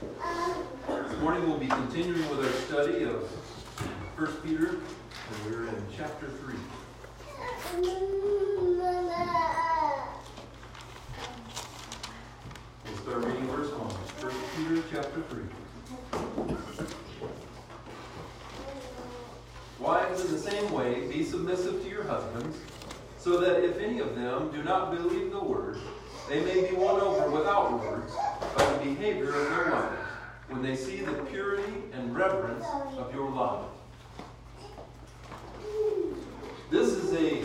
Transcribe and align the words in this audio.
This 0.00 1.20
morning 1.20 1.46
we'll 1.46 1.58
be 1.58 1.66
continuing 1.66 2.26
with 2.30 2.42
our 2.42 2.52
study 2.62 3.04
of 3.04 3.28
1 4.16 4.32
Peter, 4.42 4.68
and 4.68 4.80
we're 5.44 5.68
in 5.68 5.84
chapter 5.94 6.26
3. 6.26 6.54
We'll 12.86 12.96
start 12.96 13.24
reading 13.26 13.46
verse 13.48 13.70
1. 13.72 13.90
1 13.90 14.32
Peter 14.56 14.82
chapter 14.90 15.20
3. 15.20 15.42
Wives, 19.80 20.24
in 20.24 20.32
the 20.32 20.38
same 20.38 20.72
way, 20.72 21.06
be 21.08 21.22
submissive 21.22 21.82
to 21.82 21.88
your 21.90 22.04
husbands, 22.04 22.56
so 23.18 23.38
that 23.38 23.62
if 23.62 23.78
any 23.78 23.98
of 23.98 24.16
them 24.16 24.50
do 24.50 24.62
not 24.62 24.92
believe 24.92 25.30
the 25.30 25.44
word, 25.44 25.76
they 26.26 26.42
may 26.42 26.70
be 26.70 26.74
won 26.74 27.02
over 27.02 27.30
without 27.30 27.78
words 27.78 28.14
behavior 28.82 29.28
of 29.28 29.50
their 29.50 29.72
wives, 29.72 29.98
when 30.48 30.62
they 30.62 30.76
see 30.76 31.00
the 31.00 31.12
purity 31.24 31.72
and 31.92 32.14
reverence 32.16 32.64
of 32.96 33.14
your 33.14 33.30
love. 33.30 33.66
This 36.70 36.88
is 36.88 37.12
a 37.14 37.42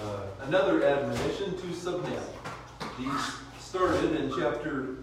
uh, 0.00 0.20
another 0.42 0.84
admonition 0.84 1.56
to 1.58 1.74
submit. 1.74 2.22
These 2.98 3.32
started 3.58 4.14
in 4.14 4.32
chapter 4.38 4.96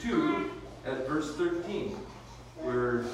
2 0.00 0.50
at 0.84 1.08
verse 1.08 1.34
13, 1.36 1.96
where 2.58 3.04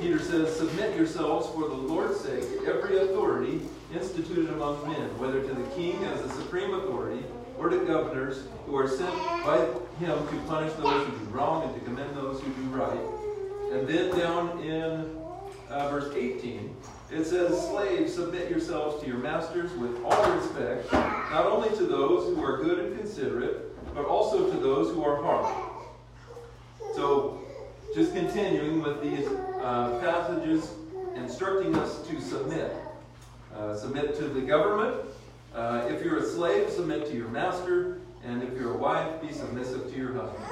Peter 0.00 0.18
says, 0.18 0.56
Submit 0.56 0.96
yourselves 0.96 1.48
for 1.48 1.68
the 1.68 1.74
Lord's 1.74 2.20
sake, 2.20 2.44
every 2.66 2.98
authority 2.98 3.60
instituted 3.94 4.48
among 4.50 4.82
men, 4.90 5.18
whether 5.18 5.40
to 5.42 5.54
the 5.54 5.70
king 5.70 6.02
as 6.04 6.22
the 6.22 6.30
supreme 6.30 6.74
authority, 6.74 7.24
or 7.62 7.68
to 7.68 7.78
governors 7.86 8.42
who 8.66 8.76
are 8.76 8.88
sent 8.88 9.14
by 9.44 9.58
him 10.00 10.18
to 10.26 10.36
punish 10.48 10.72
those 10.74 11.06
who 11.06 11.16
do 11.16 11.24
wrong 11.26 11.62
and 11.62 11.74
to 11.74 11.80
commend 11.82 12.16
those 12.16 12.40
who 12.40 12.52
do 12.54 12.62
right. 12.70 12.98
And 13.72 13.86
then 13.86 14.18
down 14.18 14.58
in 14.58 15.16
uh, 15.68 15.88
verse 15.88 16.12
18, 16.12 16.74
it 17.12 17.24
says, 17.24 17.68
Slaves, 17.68 18.14
submit 18.14 18.50
yourselves 18.50 19.00
to 19.02 19.08
your 19.08 19.18
masters 19.18 19.72
with 19.74 20.02
all 20.04 20.32
respect, 20.32 20.92
not 20.92 21.46
only 21.46 21.68
to 21.76 21.86
those 21.86 22.34
who 22.34 22.42
are 22.42 22.58
good 22.58 22.80
and 22.80 22.98
considerate, 22.98 23.94
but 23.94 24.06
also 24.06 24.50
to 24.50 24.56
those 24.58 24.92
who 24.92 25.04
are 25.04 25.22
harsh. 25.22 25.54
So, 26.96 27.40
just 27.94 28.12
continuing 28.12 28.82
with 28.82 29.02
these 29.02 29.28
uh, 29.62 29.98
passages 30.00 30.72
instructing 31.14 31.76
us 31.76 32.04
to 32.08 32.20
submit. 32.20 32.74
Uh, 33.54 33.76
submit 33.76 34.16
to 34.16 34.24
the 34.24 34.40
government. 34.40 34.96
Uh, 35.54 35.86
if 35.88 36.02
you're 36.02 36.18
a 36.18 36.24
slave, 36.24 36.70
submit 36.70 37.06
to 37.06 37.16
your 37.16 37.28
master. 37.28 37.98
And 38.24 38.42
if 38.42 38.54
you're 38.54 38.74
a 38.74 38.76
wife, 38.76 39.20
be 39.20 39.32
submissive 39.32 39.90
to 39.90 39.96
your 39.96 40.14
husband. 40.14 40.44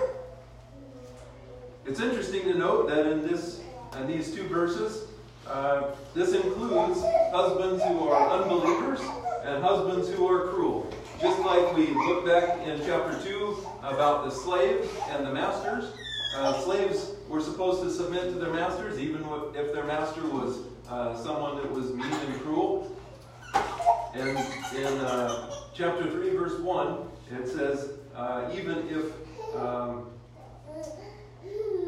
It's 1.87 2.01
interesting 2.01 2.43
to 2.45 2.55
note 2.55 2.89
that 2.89 3.07
in 3.07 3.23
this 3.23 3.61
in 3.99 4.07
these 4.07 4.35
two 4.35 4.45
verses, 4.45 5.09
uh, 5.47 5.95
this 6.15 6.33
includes 6.33 7.01
husbands 7.33 7.83
who 7.85 8.09
are 8.09 8.41
unbelievers 8.41 9.01
and 9.45 9.63
husbands 9.63 10.09
who 10.11 10.29
are 10.29 10.49
cruel. 10.49 10.93
Just 11.21 11.41
like 11.41 11.75
we 11.75 11.89
look 11.89 12.25
back 12.25 12.67
in 12.67 12.79
chapter 12.81 13.19
2 13.23 13.67
about 13.83 14.25
the 14.25 14.31
slaves 14.31 14.89
and 15.11 15.27
the 15.27 15.33
masters, 15.33 15.93
uh, 16.37 16.61
slaves 16.63 17.13
were 17.29 17.41
supposed 17.41 17.83
to 17.83 17.91
submit 17.91 18.33
to 18.33 18.39
their 18.39 18.53
masters, 18.53 18.99
even 18.99 19.25
if 19.55 19.73
their 19.73 19.85
master 19.85 20.23
was 20.29 20.59
uh, 20.89 21.17
someone 21.17 21.57
that 21.57 21.71
was 21.71 21.91
mean 21.93 22.13
and 22.13 22.41
cruel. 22.43 22.97
And 24.15 24.39
in 24.77 24.99
uh, 25.01 25.51
chapter 25.73 26.11
3, 26.11 26.31
verse 26.31 26.59
1, 26.59 26.99
it 27.33 27.49
says, 27.49 27.91
uh, 28.15 28.51
even 28.53 28.89
if 28.89 29.57
um, 29.57 30.07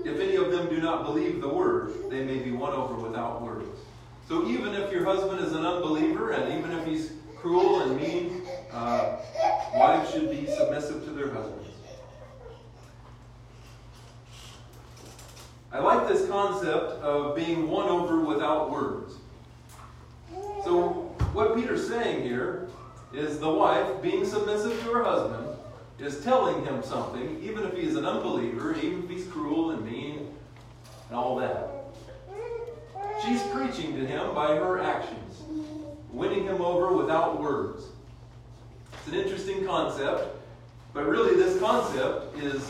if 0.04 0.18
any 0.18 0.36
of 0.36 0.50
them 0.50 0.68
do 0.68 0.80
not 0.80 1.04
believe 1.04 1.40
the 1.40 1.48
word, 1.48 1.92
they 2.10 2.24
may 2.24 2.38
be 2.38 2.50
won 2.50 2.72
over 2.72 2.94
without 2.94 3.40
words. 3.42 3.78
So 4.28 4.48
even 4.48 4.74
if 4.74 4.90
your 4.90 5.04
husband 5.04 5.40
is 5.40 5.52
an 5.52 5.64
unbeliever, 5.64 6.32
and 6.32 6.58
even 6.58 6.76
if 6.76 6.84
he's 6.84 7.12
cruel 7.36 7.82
and 7.82 8.00
mean, 8.00 8.42
uh, 8.72 9.16
wives 9.74 10.10
should 10.10 10.30
be 10.30 10.46
submissive 10.46 11.04
to 11.04 11.10
their 11.10 11.30
husbands. 11.30 11.58
I 15.72 15.78
like 15.78 16.06
this 16.06 16.28
concept 16.28 17.02
of 17.02 17.34
being 17.34 17.68
won 17.68 17.88
over 17.88 18.20
without 18.20 18.70
words. 18.70 19.14
So 20.64 21.01
what 21.32 21.56
Peter's 21.56 21.88
saying 21.88 22.22
here 22.22 22.68
is 23.12 23.38
the 23.38 23.50
wife 23.50 24.02
being 24.02 24.24
submissive 24.24 24.78
to 24.84 24.92
her 24.92 25.04
husband 25.04 25.48
is 25.98 26.22
telling 26.24 26.64
him 26.64 26.82
something, 26.82 27.40
even 27.42 27.64
if 27.64 27.76
he's 27.76 27.96
an 27.96 28.04
unbeliever, 28.04 28.74
even 28.76 29.04
if 29.04 29.08
he's 29.08 29.26
cruel 29.26 29.70
and 29.70 29.84
mean 29.84 30.34
and 31.08 31.16
all 31.16 31.36
that. 31.36 31.68
She's 33.24 33.42
preaching 33.44 33.94
to 33.96 34.06
him 34.06 34.34
by 34.34 34.56
her 34.56 34.80
actions, 34.80 35.42
winning 36.10 36.44
him 36.44 36.60
over 36.60 36.92
without 36.92 37.40
words. 37.40 37.84
It's 38.94 39.08
an 39.08 39.14
interesting 39.14 39.64
concept, 39.64 40.36
but 40.92 41.06
really, 41.06 41.36
this 41.36 41.58
concept 41.60 42.36
is 42.38 42.68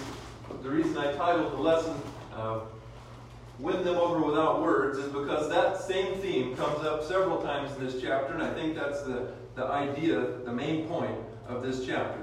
the 0.63 0.69
reason 0.69 0.97
I 0.99 1.13
titled 1.13 1.53
the 1.53 1.57
lesson 1.57 1.95
uh, 2.35 2.61
Win 3.63 3.85
Them 3.85 3.95
Over 3.97 4.21
Without 4.21 4.61
Words, 4.61 4.99
is 4.99 5.13
because 5.13 5.49
that 5.49 5.81
same 5.81 6.17
theme 6.17 6.57
comes 6.57 6.85
up 6.85 7.05
several 7.05 7.41
times 7.41 7.71
in 7.77 7.87
this 7.87 8.03
chapter, 8.03 8.35
and 8.35 8.43
I 8.43 8.53
think 8.53 8.75
that's 8.75 9.03
the, 9.03 9.29
the 9.55 9.65
idea, 9.65 10.21
the 10.45 10.53
main 10.53 10.89
point 10.89 11.17
of 11.47 11.63
this 11.63 11.87
chapter. 11.87 12.19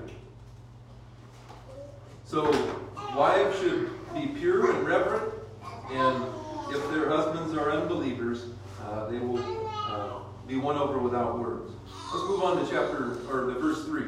So, 2.25 2.43
wives 3.15 3.57
should 3.61 3.89
be 4.13 4.27
pure 4.27 4.75
and 4.75 4.85
reverent, 4.85 5.33
and 5.91 6.25
if 6.71 6.91
their 6.91 7.07
husbands 7.09 7.53
are 7.57 7.71
unbelievers, 7.71 8.47
uh, 8.83 9.07
they 9.07 9.19
will 9.19 9.39
uh, 9.87 10.19
be 10.45 10.57
won 10.57 10.77
over 10.77 10.97
without 10.97 11.39
words. 11.39 11.71
Let's 12.13 12.27
move 12.27 12.43
on 12.43 12.57
to 12.57 12.69
chapter, 12.69 13.17
or 13.31 13.45
the 13.45 13.53
verse 13.53 13.85
3. 13.85 14.03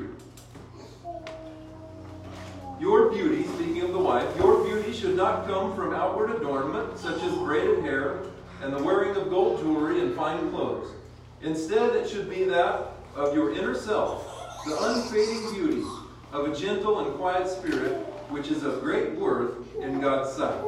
Your 2.81 3.11
beauty, 3.11 3.43
speaking 3.43 3.83
of 3.83 3.91
the 3.91 3.99
wife, 3.99 4.27
your 4.39 4.65
beauty 4.65 4.91
should 4.91 5.15
not 5.15 5.45
come 5.45 5.75
from 5.75 5.93
outward 5.93 6.31
adornment, 6.31 6.97
such 6.97 7.21
as 7.21 7.31
braided 7.35 7.83
hair 7.83 8.23
and 8.63 8.73
the 8.73 8.81
wearing 8.81 9.15
of 9.15 9.29
gold 9.29 9.61
jewelry 9.61 10.01
and 10.01 10.15
fine 10.15 10.49
clothes. 10.49 10.91
Instead, 11.43 11.95
it 11.95 12.09
should 12.09 12.27
be 12.27 12.43
that 12.45 12.93
of 13.15 13.35
your 13.35 13.53
inner 13.53 13.75
self, 13.75 14.65
the 14.65 14.75
unfading 14.81 15.53
beauty 15.53 15.83
of 16.33 16.47
a 16.51 16.55
gentle 16.55 17.05
and 17.05 17.15
quiet 17.17 17.47
spirit, 17.47 17.97
which 18.29 18.47
is 18.47 18.63
of 18.63 18.81
great 18.81 19.11
worth 19.11 19.53
in 19.79 20.01
God's 20.01 20.31
sight. 20.31 20.59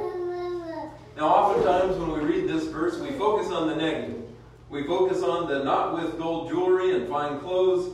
Now, 1.18 1.30
oftentimes 1.30 1.98
when 1.98 2.12
we 2.12 2.20
read 2.20 2.48
this 2.48 2.68
verse, 2.68 3.00
we 3.00 3.10
focus 3.14 3.52
on 3.52 3.68
the 3.68 3.76
negative. 3.76 4.22
We 4.70 4.84
focus 4.84 5.24
on 5.24 5.48
the 5.48 5.64
not 5.64 5.96
with 5.96 6.20
gold 6.20 6.50
jewelry 6.50 6.96
and 6.96 7.10
fine 7.10 7.40
clothes, 7.40 7.92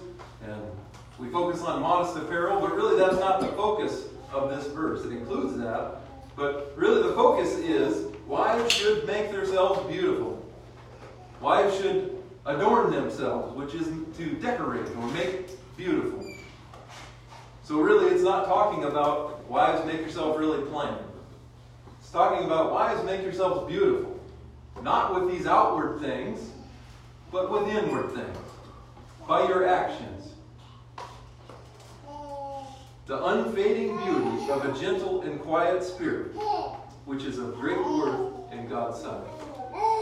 we 1.20 1.28
focus 1.30 1.62
on 1.62 1.82
modest 1.82 2.16
apparel, 2.16 2.60
but 2.62 2.74
really 2.74 2.98
that's 2.98 3.20
not 3.20 3.42
the 3.42 3.48
focus 3.48 4.06
of 4.32 4.50
this 4.50 4.68
verse. 4.74 5.04
It 5.04 5.12
includes 5.12 5.58
that, 5.58 5.98
but 6.36 6.74
really 6.76 7.04
the 7.04 7.14
focus 7.14 7.56
is 7.58 8.08
wives 8.26 8.72
should 8.74 9.06
make 9.06 9.32
themselves 9.32 9.86
beautiful. 9.92 10.46
Wives 11.42 11.78
should 11.78 12.18
adorn 12.46 12.92
themselves, 12.92 13.56
which 13.56 13.74
is 13.74 13.88
to 14.18 14.34
decorate 14.42 14.88
or 14.98 15.08
make 15.12 15.50
beautiful. 15.76 16.26
So 17.64 17.80
really 17.80 18.14
it's 18.14 18.24
not 18.24 18.46
talking 18.46 18.86
about 18.86 19.48
wives 19.50 19.86
make 19.86 20.00
yourself 20.00 20.38
really 20.38 20.66
plain. 20.70 20.94
It's 22.00 22.12
talking 22.12 22.46
about 22.46 22.72
wives 22.72 23.04
make 23.04 23.22
yourselves 23.22 23.70
beautiful. 23.72 24.20
Not 24.82 25.14
with 25.14 25.32
these 25.32 25.46
outward 25.46 26.00
things, 26.00 26.40
but 27.32 27.52
with 27.52 27.68
inward 27.76 28.12
things. 28.14 28.38
By 29.28 29.48
your 29.48 29.68
actions. 29.68 30.29
The 33.10 33.26
unfading 33.26 33.98
beauty 33.98 34.52
of 34.52 34.64
a 34.64 34.80
gentle 34.80 35.24
and 35.24 35.42
quiet 35.42 35.84
spirit, 35.84 36.28
which 37.06 37.24
is 37.24 37.40
of 37.40 37.56
great 37.56 37.84
worth 37.84 38.34
in 38.52 38.70
God's 38.70 39.02
sight. 39.02 39.24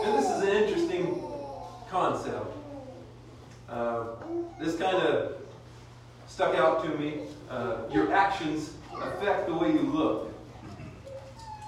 And 0.04 0.18
this 0.18 0.30
is 0.30 0.42
an 0.44 0.50
interesting 0.50 1.24
concept. 1.90 2.52
Uh, 3.70 4.08
this 4.60 4.76
kind 4.76 4.98
of 4.98 5.38
stuck 6.28 6.56
out 6.56 6.84
to 6.84 6.90
me. 6.98 7.20
Uh, 7.50 7.78
your 7.94 8.12
actions 8.12 8.74
affect 8.94 9.48
the 9.48 9.56
way 9.56 9.72
you 9.72 9.84
look. 9.84 10.34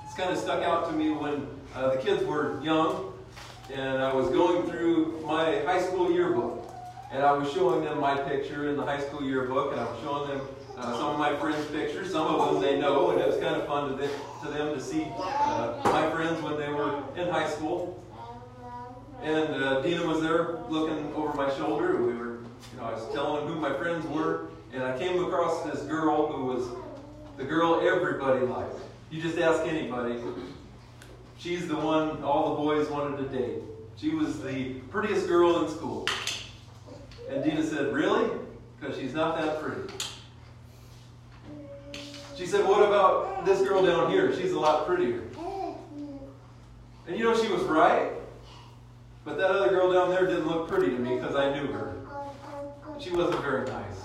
It's 0.03 0.15
kind 0.15 0.31
of 0.31 0.37
stuck 0.37 0.61
out 0.61 0.89
to 0.89 0.91
me 0.91 1.11
when 1.11 1.47
uh, 1.73 1.95
the 1.95 2.01
kids 2.01 2.21
were 2.25 2.61
young 2.61 3.13
and 3.73 4.01
I 4.01 4.13
was 4.13 4.27
going 4.27 4.69
through 4.69 5.23
my 5.25 5.61
high 5.61 5.81
school 5.81 6.11
yearbook. 6.11 6.69
And 7.13 7.23
I 7.23 7.31
was 7.31 7.49
showing 7.53 7.85
them 7.85 8.01
my 8.01 8.17
picture 8.17 8.69
in 8.69 8.75
the 8.75 8.83
high 8.83 8.99
school 8.99 9.23
yearbook, 9.23 9.71
and 9.71 9.79
I 9.79 9.85
was 9.85 9.99
showing 10.03 10.29
them 10.29 10.41
uh, 10.79 10.97
some 10.97 11.09
of 11.11 11.19
my 11.19 11.35
friends' 11.35 11.65
pictures. 11.67 12.11
Some 12.11 12.27
of 12.27 12.53
them 12.53 12.61
they 12.61 12.79
know, 12.79 13.11
and 13.11 13.19
it 13.19 13.27
was 13.27 13.37
kind 13.37 13.55
of 13.55 13.67
fun 13.67 13.89
to, 13.89 13.95
them 13.95 14.09
to, 14.43 14.49
them 14.49 14.73
to 14.73 14.81
see 14.81 15.07
uh, 15.17 15.79
my 15.83 16.09
friends 16.09 16.41
when 16.41 16.57
they 16.57 16.69
were 16.69 17.03
in 17.17 17.27
high 17.27 17.49
school. 17.49 18.01
And 19.21 19.53
uh, 19.61 19.81
Dina 19.81 20.05
was 20.05 20.21
there 20.21 20.59
looking 20.69 21.13
over 21.13 21.33
my 21.33 21.53
shoulder. 21.55 21.97
We 21.97 22.13
were, 22.13 22.37
you 22.37 22.77
know, 22.77 22.83
I 22.83 22.93
was 22.93 23.13
telling 23.13 23.45
them 23.45 23.53
who 23.53 23.59
my 23.59 23.73
friends 23.73 24.05
were, 24.07 24.47
and 24.71 24.81
I 24.81 24.97
came 24.97 25.21
across 25.23 25.63
this 25.63 25.81
girl 25.81 26.27
who 26.27 26.45
was 26.45 26.67
the 27.35 27.43
girl 27.43 27.81
everybody 27.85 28.45
liked. 28.45 28.75
You 29.11 29.21
just 29.21 29.37
ask 29.37 29.63
anybody, 29.63 30.21
she's 31.37 31.67
the 31.67 31.75
one 31.75 32.23
all 32.23 32.51
the 32.51 32.55
boys 32.55 32.87
wanted 32.89 33.17
to 33.17 33.37
date. 33.37 33.61
She 33.97 34.11
was 34.11 34.41
the 34.41 34.75
prettiest 34.91 35.27
girl 35.27 35.65
in 35.65 35.71
school. 35.71 36.07
And 37.29 37.43
Dina 37.43 37.63
said, 37.63 37.93
Really? 37.93 38.29
Because 38.79 38.97
she's 38.97 39.13
not 39.13 39.37
that 39.37 39.61
pretty. 39.61 39.93
She 42.39 42.45
said, 42.45 42.65
What 42.65 42.81
about 42.81 43.45
this 43.45 43.59
girl 43.67 43.85
down 43.85 44.09
here? 44.09 44.33
She's 44.33 44.53
a 44.53 44.59
lot 44.59 44.87
prettier. 44.87 45.23
And 47.05 47.17
you 47.17 47.25
know, 47.25 47.35
she 47.35 47.51
was 47.51 47.63
right. 47.63 48.13
But 49.25 49.37
that 49.37 49.51
other 49.51 49.67
girl 49.67 49.91
down 49.91 50.09
there 50.09 50.25
didn't 50.25 50.47
look 50.47 50.69
pretty 50.69 50.89
to 50.89 50.97
me 50.97 51.15
because 51.15 51.35
I 51.35 51.53
knew 51.53 51.67
her. 51.73 51.95
She 52.97 53.11
wasn't 53.11 53.41
very 53.41 53.67
nice. 53.67 53.99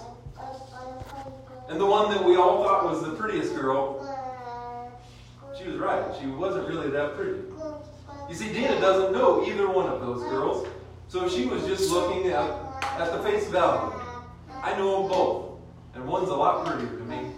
And 1.68 1.80
the 1.80 1.86
one 1.86 2.10
that 2.10 2.24
we 2.24 2.34
all 2.34 2.64
thought 2.64 2.84
was 2.84 3.04
the 3.04 3.14
prettiest 3.14 3.54
girl, 3.54 4.02
she 5.56 5.68
was 5.68 5.78
right. 5.78 6.04
She 6.20 6.26
wasn't 6.26 6.66
really 6.66 6.90
that 6.90 7.14
pretty. 7.16 7.38
You 8.28 8.34
see, 8.34 8.52
Dina 8.52 8.80
doesn't 8.80 9.12
know 9.12 9.46
either 9.46 9.70
one 9.70 9.86
of 9.86 10.00
those 10.00 10.24
girls, 10.24 10.66
so 11.06 11.28
she 11.28 11.46
was 11.46 11.64
just 11.66 11.88
looking 11.88 12.32
at, 12.32 12.50
at 12.98 13.12
the 13.12 13.22
face 13.22 13.46
value. 13.46 13.94
I 14.60 14.76
know 14.76 15.02
them 15.02 15.10
both, 15.10 15.60
and 15.94 16.04
one's 16.04 16.30
a 16.30 16.34
lot 16.34 16.66
prettier 16.66 16.98
to 16.98 17.04
me. 17.04 17.30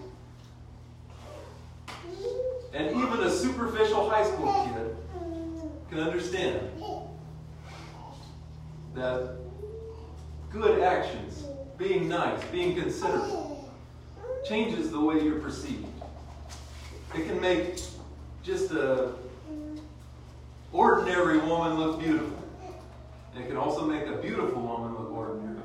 And 2.76 2.90
even 2.90 3.20
a 3.20 3.31
superficial 3.56 4.11
high 4.11 4.25
school 4.25 4.53
kid 4.64 4.97
can 5.88 6.00
understand 6.00 6.61
that 8.94 9.37
good 10.50 10.82
actions, 10.82 11.44
being 11.79 12.06
nice, 12.06 12.43
being 12.53 12.79
considerate, 12.79 13.32
changes 14.47 14.91
the 14.91 15.00
way 15.00 15.23
you're 15.23 15.41
perceived. 15.41 15.87
It 17.14 17.26
can 17.26 17.41
make 17.41 17.81
just 18.43 18.73
a 18.73 19.12
ordinary 20.73 21.38
woman 21.38 21.79
look 21.79 21.99
beautiful. 21.99 22.37
And 23.35 23.43
it 23.43 23.49
can 23.49 23.56
also 23.56 23.87
make 23.87 24.06
a 24.06 24.17
beautiful 24.17 24.61
woman 24.61 24.94
look 24.99 25.11
ordinary. 25.12 25.56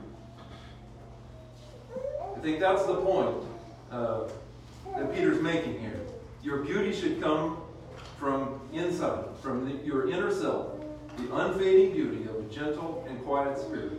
I 2.38 2.39
think 2.39 2.61
that's 2.61 2.85
the 2.85 2.95
point 2.95 3.35
uh, 3.91 4.21
that 4.95 5.13
Peter's 5.13 5.41
making 5.41 5.79
here. 5.79 5.99
Your 6.41 6.59
beauty 6.59 6.93
should 6.93 7.21
come 7.21 7.60
from 8.21 8.62
inside, 8.71 9.25
from 9.41 9.65
the, 9.65 9.83
your 9.83 10.07
inner 10.07 10.31
self, 10.31 10.79
the 11.18 11.35
unfading 11.35 11.91
beauty 11.91 12.29
of 12.29 12.35
a 12.35 12.53
gentle 12.53 13.03
and 13.09 13.19
quiet 13.25 13.57
spirit. 13.57 13.94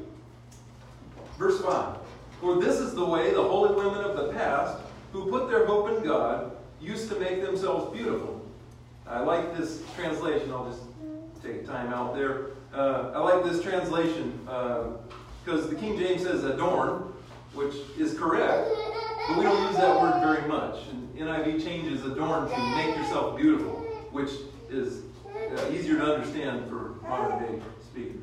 Verse 1.37 1.61
5 1.61 1.97
For 2.41 2.61
this 2.61 2.79
is 2.79 2.95
the 2.95 3.05
way 3.05 3.33
the 3.35 3.43
holy 3.43 3.75
women 3.75 4.01
of 4.05 4.17
the 4.17 4.33
past, 4.33 4.79
who 5.13 5.29
put 5.29 5.51
their 5.51 5.67
hope 5.67 5.91
in 5.91 6.05
God, 6.05 6.53
used 6.81 7.09
to 7.11 7.19
make 7.19 7.43
themselves 7.43 7.93
beautiful. 7.93 8.41
I 9.09 9.19
like 9.19 9.57
this 9.57 9.83
translation. 9.97 10.53
I'll 10.53 10.71
just 10.71 10.83
take 11.43 11.67
time 11.67 11.93
out 11.93 12.15
there. 12.15 12.51
Uh, 12.73 13.11
I 13.17 13.19
like 13.19 13.43
this 13.43 13.61
translation 13.61 14.39
because 14.45 15.65
uh, 15.65 15.69
the 15.69 15.75
King 15.75 15.99
James 15.99 16.23
says 16.23 16.45
adorn, 16.45 17.13
which 17.55 17.75
is 17.99 18.17
correct, 18.17 18.71
but 19.29 19.37
we 19.37 19.43
don't 19.43 19.67
use 19.67 19.77
that 19.77 20.01
word 20.01 20.21
very 20.21 20.49
much. 20.49 20.87
And 20.91 21.13
NIV 21.17 21.65
changes 21.65 22.05
adorn 22.05 22.49
to 22.49 22.77
make 22.77 22.97
yourself 22.97 23.37
beautiful, 23.37 23.82
which 24.13 24.31
is 24.71 25.03
uh, 25.35 25.71
easier 25.71 25.97
to 25.97 26.15
understand 26.15 26.69
for 26.69 26.97
modern 27.03 27.39
day 27.39 27.65
speaking. 27.81 28.23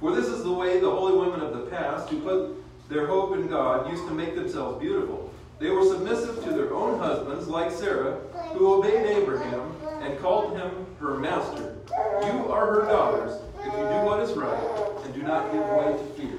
For 0.00 0.14
this 0.14 0.26
is 0.26 0.44
the 0.44 0.52
way 0.52 0.80
the 0.80 0.90
holy 0.90 1.16
women 1.16 1.40
of 1.40 1.52
the 1.56 1.66
past, 1.70 2.08
who 2.08 2.20
put 2.20 2.88
their 2.88 3.06
hope 3.06 3.34
in 3.34 3.48
God, 3.48 3.90
used 3.90 4.06
to 4.08 4.14
make 4.14 4.34
themselves 4.34 4.80
beautiful. 4.80 5.32
They 5.58 5.70
were 5.70 5.84
submissive 5.84 6.44
to 6.44 6.50
their 6.50 6.72
own 6.72 6.98
husbands, 7.00 7.48
like 7.48 7.70
Sarah, 7.70 8.20
who 8.52 8.74
obeyed 8.74 9.06
Abraham 9.06 9.74
and 10.02 10.18
called 10.20 10.56
him 10.56 10.86
her 11.00 11.16
master. 11.16 11.76
You 12.22 12.52
are 12.52 12.66
her 12.66 12.82
daughters 12.82 13.40
if 13.58 13.66
you 13.66 13.72
do 13.72 14.04
what 14.04 14.20
is 14.20 14.32
right 14.32 15.04
and 15.04 15.14
do 15.14 15.22
not 15.22 15.52
give 15.52 15.64
way 15.66 15.92
to 15.92 16.04
fear. 16.14 16.38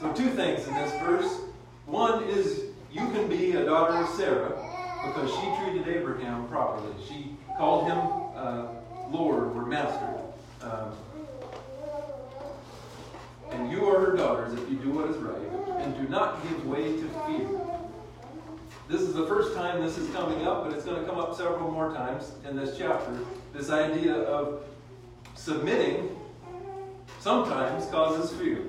So, 0.00 0.12
two 0.12 0.30
things 0.30 0.66
in 0.66 0.74
this 0.74 0.92
verse. 1.00 1.40
One 1.86 2.24
is 2.24 2.64
you 2.92 3.08
can 3.10 3.28
be 3.28 3.52
a 3.52 3.64
daughter 3.64 3.94
of 3.94 4.08
Sarah 4.10 4.75
because 5.06 5.30
she 5.30 5.62
treated 5.62 5.88
Abraham 5.88 6.48
properly. 6.48 6.92
She 7.08 7.36
called 7.56 7.86
him 7.88 7.98
uh, 8.36 8.66
Lord 9.10 9.56
or 9.56 9.66
Master. 9.66 10.14
Um, 10.62 10.92
and 13.50 13.70
you 13.70 13.86
are 13.86 14.10
her 14.10 14.16
daughters 14.16 14.52
if 14.54 14.68
you 14.68 14.76
do 14.76 14.90
what 14.90 15.08
is 15.08 15.16
right, 15.18 15.84
and 15.84 15.96
do 15.96 16.08
not 16.08 16.42
give 16.42 16.66
way 16.66 16.96
to 16.96 17.08
fear. 17.26 17.48
This 18.88 19.00
is 19.00 19.14
the 19.14 19.26
first 19.26 19.54
time 19.54 19.82
this 19.82 19.98
is 19.98 20.08
coming 20.14 20.46
up, 20.46 20.64
but 20.64 20.72
it's 20.72 20.84
going 20.84 21.00
to 21.00 21.08
come 21.08 21.18
up 21.18 21.36
several 21.36 21.70
more 21.70 21.92
times 21.92 22.32
in 22.48 22.56
this 22.56 22.76
chapter. 22.78 23.18
This 23.52 23.70
idea 23.70 24.14
of 24.14 24.62
submitting 25.34 26.16
sometimes 27.20 27.86
causes 27.86 28.32
fear. 28.38 28.62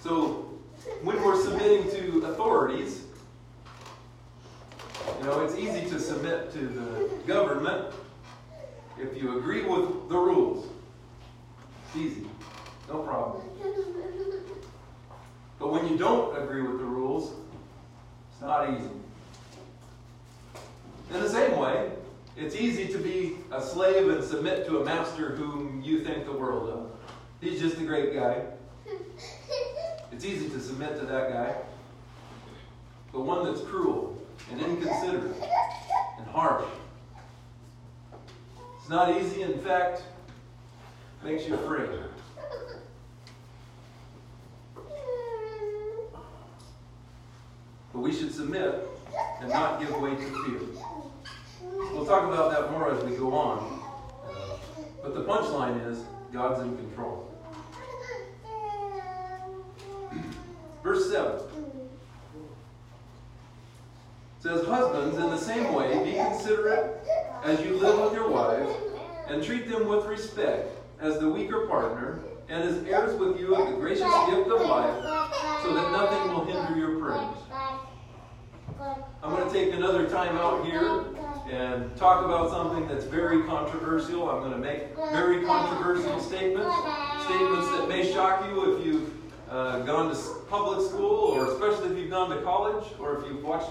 So, 0.00 0.53
when 1.02 1.22
we're 1.22 1.40
submitting 1.42 1.90
to 1.90 2.26
authorities, 2.26 3.04
you 5.18 5.24
know, 5.24 5.40
it's 5.44 5.56
easy 5.56 5.88
to 5.90 6.00
submit 6.00 6.52
to 6.52 6.58
the 6.58 7.10
government 7.26 7.94
if 8.98 9.20
you 9.20 9.38
agree 9.38 9.62
with 9.62 10.08
the 10.08 10.16
rules. 10.16 10.66
It's 11.86 11.96
easy. 11.96 12.26
No 12.88 12.98
problem. 12.98 13.42
But 15.58 15.72
when 15.72 15.88
you 15.88 15.96
don't 15.96 16.36
agree 16.42 16.62
with 16.62 16.78
the 16.78 16.84
rules, 16.84 17.32
it's 18.32 18.40
not 18.40 18.70
easy. 18.70 18.90
In 21.12 21.20
the 21.20 21.28
same 21.28 21.58
way, 21.58 21.90
it's 22.36 22.56
easy 22.56 22.88
to 22.88 22.98
be 22.98 23.36
a 23.52 23.62
slave 23.62 24.08
and 24.08 24.22
submit 24.22 24.66
to 24.66 24.80
a 24.80 24.84
master 24.84 25.30
whom 25.30 25.80
you 25.82 26.02
think 26.02 26.26
the 26.26 26.32
world 26.32 26.68
of. 26.68 26.90
He's 27.40 27.60
just 27.60 27.78
a 27.78 27.84
great 27.84 28.14
guy. 28.14 28.42
It's 30.14 30.24
easy 30.24 30.48
to 30.48 30.60
submit 30.60 30.96
to 31.00 31.06
that 31.06 31.32
guy. 31.32 31.56
But 33.12 33.22
one 33.22 33.44
that's 33.44 33.62
cruel 33.62 34.16
and 34.52 34.60
inconsiderate 34.60 35.34
and 36.18 36.26
harsh. 36.28 36.68
It's 38.78 38.88
not 38.88 39.20
easy, 39.20 39.42
in 39.42 39.58
fact, 39.58 40.04
makes 41.24 41.48
you 41.48 41.54
afraid. 41.54 41.88
But 47.92 47.98
we 47.98 48.12
should 48.12 48.32
submit 48.32 48.88
and 49.40 49.48
not 49.48 49.80
give 49.80 50.00
way 50.00 50.10
to 50.10 50.16
fear. 50.16 50.60
We'll 51.92 52.06
talk 52.06 52.32
about 52.32 52.52
that 52.52 52.70
more 52.70 52.92
as 52.92 53.02
we 53.02 53.16
go 53.16 53.34
on. 53.34 53.80
But 55.02 55.14
the 55.14 55.24
punchline 55.24 55.84
is 55.90 56.04
God's 56.32 56.60
in 56.60 56.76
control. 56.76 57.33
Verse 60.84 61.10
7 61.10 61.40
says, 64.40 64.66
Husbands, 64.66 65.16
in 65.16 65.30
the 65.30 65.38
same 65.38 65.72
way, 65.72 66.04
be 66.04 66.12
considerate 66.12 67.02
as 67.42 67.58
you 67.64 67.78
live 67.78 67.98
with 67.98 68.12
your 68.12 68.28
wives, 68.28 68.70
and 69.26 69.42
treat 69.42 69.66
them 69.66 69.88
with 69.88 70.04
respect 70.04 70.68
as 71.00 71.18
the 71.18 71.26
weaker 71.28 71.66
partner, 71.66 72.20
and 72.50 72.62
as 72.62 72.84
heirs 72.84 73.18
with 73.18 73.40
you 73.40 73.56
of 73.56 73.70
the 73.70 73.76
gracious 73.76 74.12
gift 74.28 74.50
of 74.50 74.60
life, 74.60 75.02
so 75.62 75.72
that 75.72 75.90
nothing 75.90 76.34
will 76.34 76.44
hinder 76.44 76.78
your 76.78 77.00
prayers. 77.00 77.34
I'm 79.22 79.30
going 79.30 79.50
to 79.50 79.52
take 79.52 79.72
another 79.72 80.06
time 80.10 80.36
out 80.36 80.66
here 80.66 81.04
and 81.50 81.96
talk 81.96 82.26
about 82.26 82.50
something 82.50 82.86
that's 82.86 83.06
very 83.06 83.42
controversial. 83.44 84.28
I'm 84.28 84.40
going 84.40 84.52
to 84.52 84.58
make 84.58 84.94
very 84.94 85.46
controversial 85.46 86.20
statements, 86.20 86.76
statements 87.24 87.70
that 87.70 87.86
may 87.88 88.12
shock 88.12 88.46
you 88.50 88.74
if 88.76 88.84
you've 88.86 89.23
uh, 89.54 89.78
gone 89.80 90.12
to 90.12 90.20
public 90.50 90.84
school, 90.88 91.32
or 91.32 91.52
especially 91.52 91.92
if 91.92 91.98
you've 91.98 92.10
gone 92.10 92.28
to 92.30 92.42
college, 92.42 92.84
or 92.98 93.18
if 93.18 93.26
you've 93.26 93.44
watched 93.44 93.70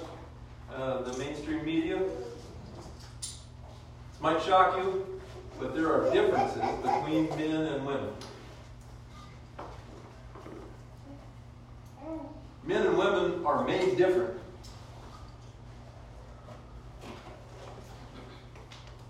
uh, 0.74 1.02
the 1.02 1.18
mainstream 1.18 1.66
media. 1.66 2.00
This 3.20 3.38
might 4.22 4.42
shock 4.42 4.78
you, 4.78 5.20
but 5.60 5.75
there 5.75 5.92
are 5.92 6.10
differences 6.13 6.62
between 6.82 7.28
men 7.32 7.68
and 7.68 7.86
women. 7.86 8.10
Men 12.66 12.88
and 12.88 12.98
women 12.98 13.46
are 13.46 13.68
made 13.68 13.98
different. 13.98 14.40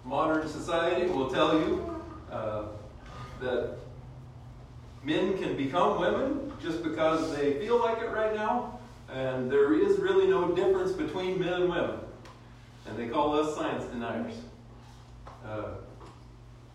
modern 0.06 0.48
society 0.48 1.10
will 1.10 1.30
tell 1.30 1.58
you 1.58 2.02
uh, 2.32 2.64
that 3.40 3.78
men 5.04 5.38
can 5.38 5.56
become 5.56 6.00
women 6.00 6.52
just 6.62 6.84
because 6.84 7.36
they 7.36 7.54
feel 7.60 7.80
like 7.80 8.00
it 8.00 8.10
right 8.10 8.36
now, 8.36 8.80
and 9.12 9.52
there 9.52 9.74
is 9.74 10.00
really 10.00 10.28
no 10.28 10.52
difference 10.56 10.92
between 10.92 11.40
men 11.40 11.54
and 11.54 11.70
women. 11.70 12.00
And 12.88 12.98
they 12.98 13.08
call 13.08 13.40
us 13.40 13.56
science 13.56 13.86
deniers. 13.86 14.34
Uh, 15.46 15.72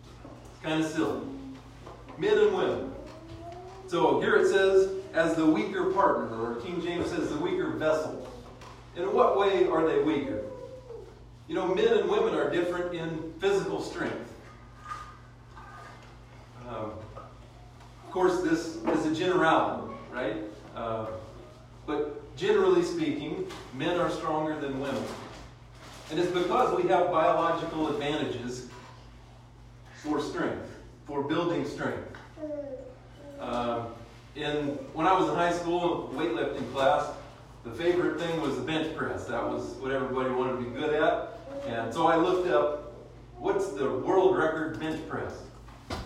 it's 0.03 0.63
kind 0.63 0.83
of 0.83 0.89
silly. 0.89 1.21
Men 2.17 2.37
and 2.37 2.55
women. 2.55 2.95
So 3.87 4.19
here 4.19 4.35
it 4.35 4.47
says, 4.47 4.91
as 5.13 5.35
the 5.35 5.45
weaker 5.45 5.85
partner, 5.91 6.51
or 6.51 6.55
King 6.61 6.81
James 6.81 7.09
says, 7.09 7.29
the 7.29 7.37
weaker 7.37 7.71
vessel. 7.71 8.27
In 8.95 9.13
what 9.13 9.37
way 9.37 9.67
are 9.67 9.87
they 9.87 10.01
weaker? 10.03 10.43
You 11.47 11.55
know, 11.55 11.73
men 11.73 11.97
and 11.97 12.09
women 12.09 12.35
are 12.35 12.51
different 12.51 12.93
in 12.93 13.33
physical 13.39 13.81
strength. 13.81 14.33
Um, 16.67 16.91
of 18.09 18.13
course, 18.13 18.41
this 18.41 18.77
is 18.77 19.05
a 19.05 19.13
generality, 19.13 19.93
right? 20.11 20.37
Uh, 20.75 21.05
but 21.85 22.35
generally 22.35 22.81
speaking, 22.81 23.45
men 23.75 23.99
are 23.99 24.09
stronger 24.09 24.59
than 24.59 24.79
women. 24.79 25.03
And 26.09 26.19
it's 26.19 26.31
because 26.31 26.75
we 26.75 26.89
have 26.89 27.11
biological 27.11 27.87
advantages 27.89 28.67
for 30.01 30.19
strength, 30.19 30.75
for 31.05 31.21
building 31.21 31.67
strength. 31.67 32.17
Uh, 33.39 33.85
in, 34.35 34.69
when 34.95 35.05
I 35.05 35.13
was 35.13 35.29
in 35.29 35.35
high 35.35 35.53
school, 35.53 36.11
weightlifting 36.15 36.73
class, 36.73 37.11
the 37.63 37.69
favorite 37.69 38.19
thing 38.19 38.41
was 38.41 38.55
the 38.55 38.63
bench 38.63 38.97
press. 38.97 39.25
That 39.25 39.47
was 39.47 39.75
what 39.75 39.91
everybody 39.91 40.31
wanted 40.31 40.53
to 40.53 40.61
be 40.63 40.71
good 40.71 40.95
at. 40.95 41.37
And 41.67 41.93
so 41.93 42.07
I 42.07 42.15
looked 42.15 42.49
up 42.49 42.91
what's 43.37 43.67
the 43.73 43.87
world 43.87 44.35
record 44.35 44.79
bench 44.79 45.07
press. 45.07 45.43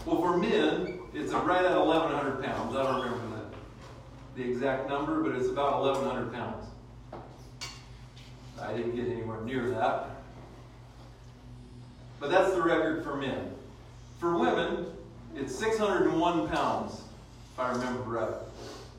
Well, 0.05 0.17
for 0.17 0.38
men, 0.38 1.00
it's 1.13 1.32
a 1.32 1.38
right 1.39 1.63
at 1.63 1.77
1,100 1.77 2.43
pounds. 2.43 2.75
I 2.75 2.84
don't 2.84 3.01
remember 3.01 3.50
the, 4.36 4.41
the 4.41 4.50
exact 4.50 4.89
number, 4.89 5.22
but 5.22 5.36
it's 5.36 5.50
about 5.50 5.82
1,100 5.82 6.34
pounds. 6.34 6.65
I 8.60 8.74
didn't 8.74 8.96
get 8.96 9.08
anywhere 9.08 9.41
near 9.41 9.70
that. 9.72 10.10
But 12.20 12.32
that's 12.32 12.53
the 12.53 12.62
record 12.62 13.03
for 13.03 13.15
men. 13.15 13.53
For 14.20 14.38
women, 14.38 14.86
it's 15.36 15.53
601 15.55 16.48
pounds, 16.48 17.01
if 17.53 17.60
I 17.60 17.72
remember 17.72 18.03
right. 18.03 18.34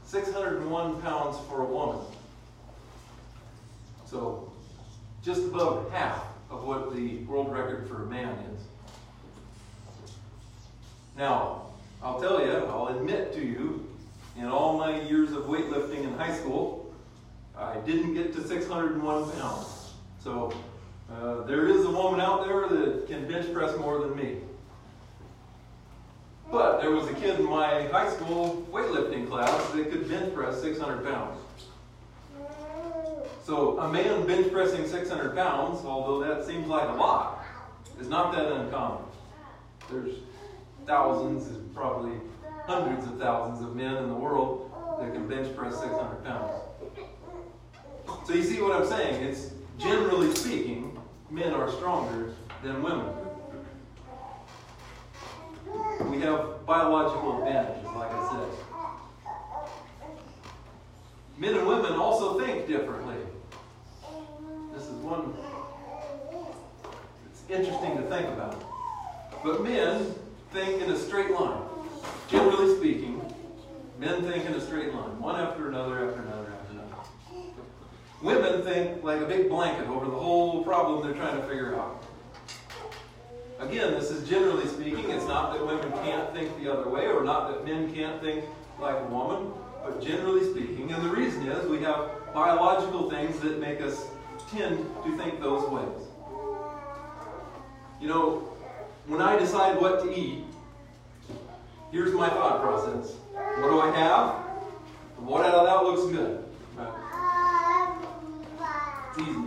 601 0.07 1.01
pounds 1.01 1.39
for 1.49 1.63
a 1.63 1.65
woman. 1.65 2.05
So, 4.07 4.53
just 5.25 5.45
above 5.45 5.91
half 5.91 6.23
of 6.51 6.65
what 6.65 6.95
the 6.95 7.19
world 7.25 7.51
record 7.51 7.89
for 7.89 8.03
a 8.03 8.07
man 8.07 8.37
is. 8.55 8.61
Now, 11.17 11.65
I'll 12.05 12.21
tell 12.21 12.45
you, 12.45 12.53
I'll 12.53 12.89
admit 12.89 13.33
to 13.33 13.41
you, 13.41 13.89
in 14.37 14.45
all 14.45 14.77
my 14.77 15.01
years 15.01 15.33
of 15.33 15.45
weightlifting 15.45 16.05
in 16.05 16.13
high 16.19 16.37
school, 16.37 16.93
I 17.57 17.77
didn't 17.79 18.13
get 18.13 18.35
to 18.35 18.47
601 18.47 19.31
pounds. 19.33 19.95
So, 20.23 20.53
uh, 21.11 21.45
there 21.45 21.67
is 21.67 21.87
a 21.87 21.91
woman 21.91 22.21
out 22.21 22.45
there 22.45 22.69
that 22.69 23.07
can 23.07 23.27
bench 23.27 23.51
press 23.55 23.75
more 23.79 24.01
than 24.01 24.15
me. 24.17 24.37
But 26.51 26.83
there 26.83 26.91
was 26.91 27.09
a 27.09 27.15
kid 27.15 27.41
in 27.41 27.49
my 27.49 27.85
high 27.89 28.11
school 28.11 28.67
weightlifting 28.71 29.27
class 29.27 29.71
that 29.71 29.91
could 29.91 30.07
bench 30.07 30.35
press 30.35 30.61
600 30.61 31.07
pounds. 31.07 31.41
So 33.45 33.79
a 33.79 33.91
man 33.91 34.27
bench 34.27 34.53
pressing 34.53 34.87
600 34.87 35.35
pounds, 35.35 35.85
although 35.87 36.23
that 36.23 36.47
seems 36.47 36.67
like 36.67 36.87
a 36.87 36.93
lot, 36.93 37.45
is 37.99 38.09
not 38.09 38.35
that 38.35 38.53
uncommon. 38.53 39.05
There's 39.91 40.17
thousands, 40.87 41.64
probably 41.75 42.13
hundreds 42.67 43.07
of 43.07 43.19
thousands 43.19 43.67
of 43.67 43.75
men 43.75 43.97
in 43.97 44.09
the 44.09 44.15
world 44.15 44.71
that 45.01 45.13
can 45.13 45.29
bench 45.29 45.55
press 45.57 45.81
600 45.81 46.25
pounds. 46.25 46.53
So 48.27 48.33
you 48.33 48.43
see 48.43 48.61
what 48.61 48.73
I'm 48.73 48.87
saying? 48.87 49.23
It's 49.25 49.51
generally 49.79 50.35
speaking, 50.35 50.99
men 51.31 51.53
are 51.53 51.71
stronger 51.71 52.33
than 52.63 52.83
women. 52.83 53.07
We 56.11 56.21
have 56.21 56.65
biological 56.65 57.39
advantages, 57.43 57.85
like 57.95 58.11
I 58.13 58.31
said. 58.31 58.49
Men 61.37 61.55
and 61.57 61.67
women 61.67 61.93
also 61.95 62.39
think 62.39 62.69
differently. 62.69 63.17
This 64.73 64.85
is 64.85 64.93
one, 65.03 65.35
it's 67.27 67.43
interesting 67.51 67.97
to 67.97 68.03
think 68.05 68.29
about. 68.29 68.63
But 69.43 69.63
men 69.63 70.15
think 70.55 70.81
in 70.81 70.91
a 70.91 70.97
straight 70.97 71.33
line. 71.33 71.61
Generally 72.29 72.77
speaking, 72.77 73.21
men 73.99 74.23
think 74.23 74.47
in 74.47 74.55
a 74.55 74.61
straight 74.61 74.95
line, 74.95 75.21
one 75.21 75.39
after 75.39 75.69
another, 75.69 76.09
after 76.09 76.23
another, 76.23 76.53
after 76.53 76.73
another. 76.73 76.95
Women 78.23 78.63
think 78.63 79.03
like 79.03 79.21
a 79.21 79.27
big 79.27 79.49
blanket 79.49 79.89
over 79.89 80.07
the 80.07 80.17
whole 80.17 80.63
problem 80.63 81.05
they're 81.05 81.21
trying 81.21 81.41
to 81.41 81.47
figure 81.49 81.75
out. 81.75 82.05
Again, 83.59 83.95
this 83.95 84.13
is 84.13 84.29
generally 84.29 84.67
speaking. 84.69 85.11
It's 85.11 85.27
not 85.27 85.53
that 85.53 85.67
women 85.67 85.91
can't 86.05 86.33
think 86.33 86.57
the 86.63 86.73
other 86.73 86.89
way 86.89 87.07
or 87.07 87.25
not 87.25 87.49
that 87.51 87.65
men 87.65 87.93
can't 87.93 88.23
think 88.23 88.45
like 88.79 88.97
a 88.97 89.05
woman, 89.07 89.53
but 89.83 90.01
generally 90.01 90.49
speaking. 90.53 90.93
And 90.93 91.05
the 91.05 91.11
reason 91.11 91.49
is 91.49 91.69
we 91.69 91.81
have 91.83 92.11
biological 92.33 93.11
things 93.11 93.41
that 93.41 93.59
make 93.59 93.81
us 93.81 94.07
tend 94.53 94.79
to 95.05 95.17
think 95.17 95.41
those 95.41 95.69
ways. 95.69 96.07
You 98.01 98.09
know, 98.09 98.55
when 99.07 99.21
I 99.21 99.39
decide 99.39 99.81
what 99.81 100.03
to 100.03 100.19
eat, 100.19 100.44
here's 101.95 102.13
my 102.13 102.29
thought 102.29 102.61
process. 102.61 103.13
What 103.33 103.71
do 103.71 103.81
I 103.81 103.97
have? 103.97 104.35
What 105.17 105.47
out 105.47 105.55
of 105.55 105.65
that 105.65 105.85
looks 105.85 106.13
good? 106.13 106.45
It's 109.11 109.29
easy. 109.29 109.45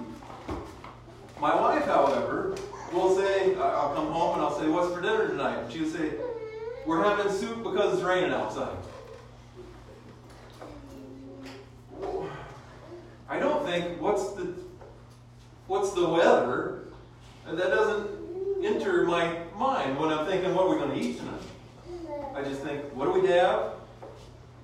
My 1.42 1.54
wife, 1.54 1.84
however, 1.84 2.56
will 2.94 3.14
say, 3.18 3.54
I'll 3.56 3.94
come 3.94 4.08
home 4.14 4.36
and 4.36 4.42
I'll 4.42 4.58
say, 4.58 4.70
What's 4.70 4.94
for 4.96 5.02
dinner 5.02 5.28
tonight? 5.28 5.58
And 5.58 5.74
she'll 5.74 5.90
say, 5.90 6.14
We're 6.86 7.04
having 7.04 7.30
soup 7.34 7.64
because 7.64 7.96
it's 7.96 8.04
raining 8.04 8.32
outside. 8.32 8.78
I 13.30 13.40
don't 13.40 13.66
think, 13.66 14.02
What's 14.02 14.32
the 14.32 14.54
what's 15.68 15.92
the 15.92 16.08
weather? 16.08 16.86
That 17.46 17.58
doesn't 17.58 18.66
enter 18.66 19.04
my 19.04 19.38
mind 19.58 20.00
when 20.00 20.12
I'm 20.12 20.26
thinking, 20.26 20.56
what 20.56 20.68
are 20.68 20.70
we 20.70 20.78
going 20.78 20.92
to 20.92 21.06
eat 21.06 21.18
tonight? 21.18 21.42
I 22.38 22.44
just 22.44 22.62
think, 22.62 22.84
what 22.94 23.06
do 23.06 23.20
we 23.20 23.28
have? 23.30 23.74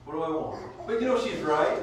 What 0.06 0.14
do 0.14 0.22
I 0.22 0.30
want? 0.30 0.64
But 0.86 1.02
you 1.02 1.08
know, 1.08 1.20
she's 1.20 1.40
right. 1.40 1.80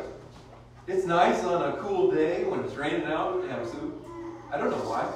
It's 0.87 1.05
nice 1.05 1.43
on 1.43 1.69
a 1.69 1.77
cool 1.79 2.13
day 2.13 2.45
when 2.45 2.61
it's 2.61 2.77
raining 2.77 3.07
out 3.07 3.43
to 3.43 3.49
have 3.49 3.67
soup. 3.67 4.07
I 4.53 4.57
don't 4.57 4.71
know 4.71 4.77
why. 4.89 5.13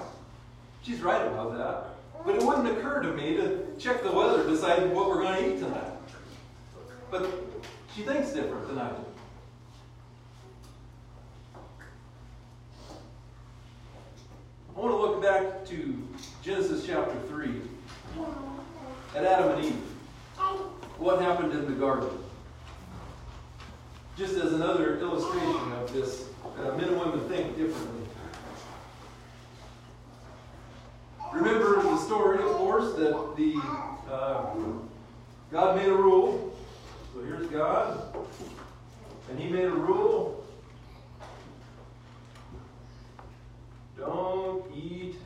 She's 0.82 1.00
right 1.00 1.24
about 1.24 1.56
that. 1.56 2.24
But 2.26 2.34
it 2.34 2.42
wouldn't 2.42 2.66
occur 2.66 3.02
to 3.02 3.12
me 3.12 3.36
to 3.36 3.68
check 3.78 4.02
the 4.02 4.10
weather, 4.10 4.48
decide 4.48 4.92
what 4.92 5.08
we're 5.08 5.22
going 5.22 5.44
to 5.44 5.54
eat 5.54 5.60
tonight. 5.60 5.92
But 7.08 7.30
she 7.94 8.02
thinks 8.02 8.32
different 8.32 8.66
than 8.66 8.78
I 8.78 8.88
do. 8.88 9.04
I 14.76 14.80
want 14.80 14.90
to 14.90 14.96
look 14.96 15.22
back 15.22 15.64
to 15.66 16.08
Genesis 16.42 16.84
chapter 16.84 17.14
3 17.28 17.60
at 19.14 19.24
Adam 19.24 19.52
and 19.52 19.64
Eve. 19.66 19.93
What 20.98 21.20
happened 21.20 21.52
in 21.52 21.66
the 21.66 21.72
garden? 21.72 22.10
Just 24.16 24.34
as 24.34 24.52
another 24.52 24.98
illustration 25.00 25.72
of 25.72 25.92
this, 25.92 26.28
uh, 26.58 26.76
men 26.76 26.88
and 26.88 27.00
women 27.00 27.20
think 27.28 27.56
differently. 27.56 28.06
Remember 31.32 31.82
the 31.82 31.96
story, 31.98 32.38
of 32.38 32.50
course, 32.52 32.94
that 32.94 33.36
the 33.36 33.56
uh, 34.10 34.54
God 35.50 35.76
made 35.76 35.88
a 35.88 35.94
rule. 35.94 36.56
So 37.12 37.22
here's 37.22 37.48
God, 37.48 38.14
and 39.30 39.38
He 39.38 39.48
made 39.48 39.64
a 39.64 39.70
rule 39.70 40.44
Don't 43.96 44.64
eat 44.74 45.16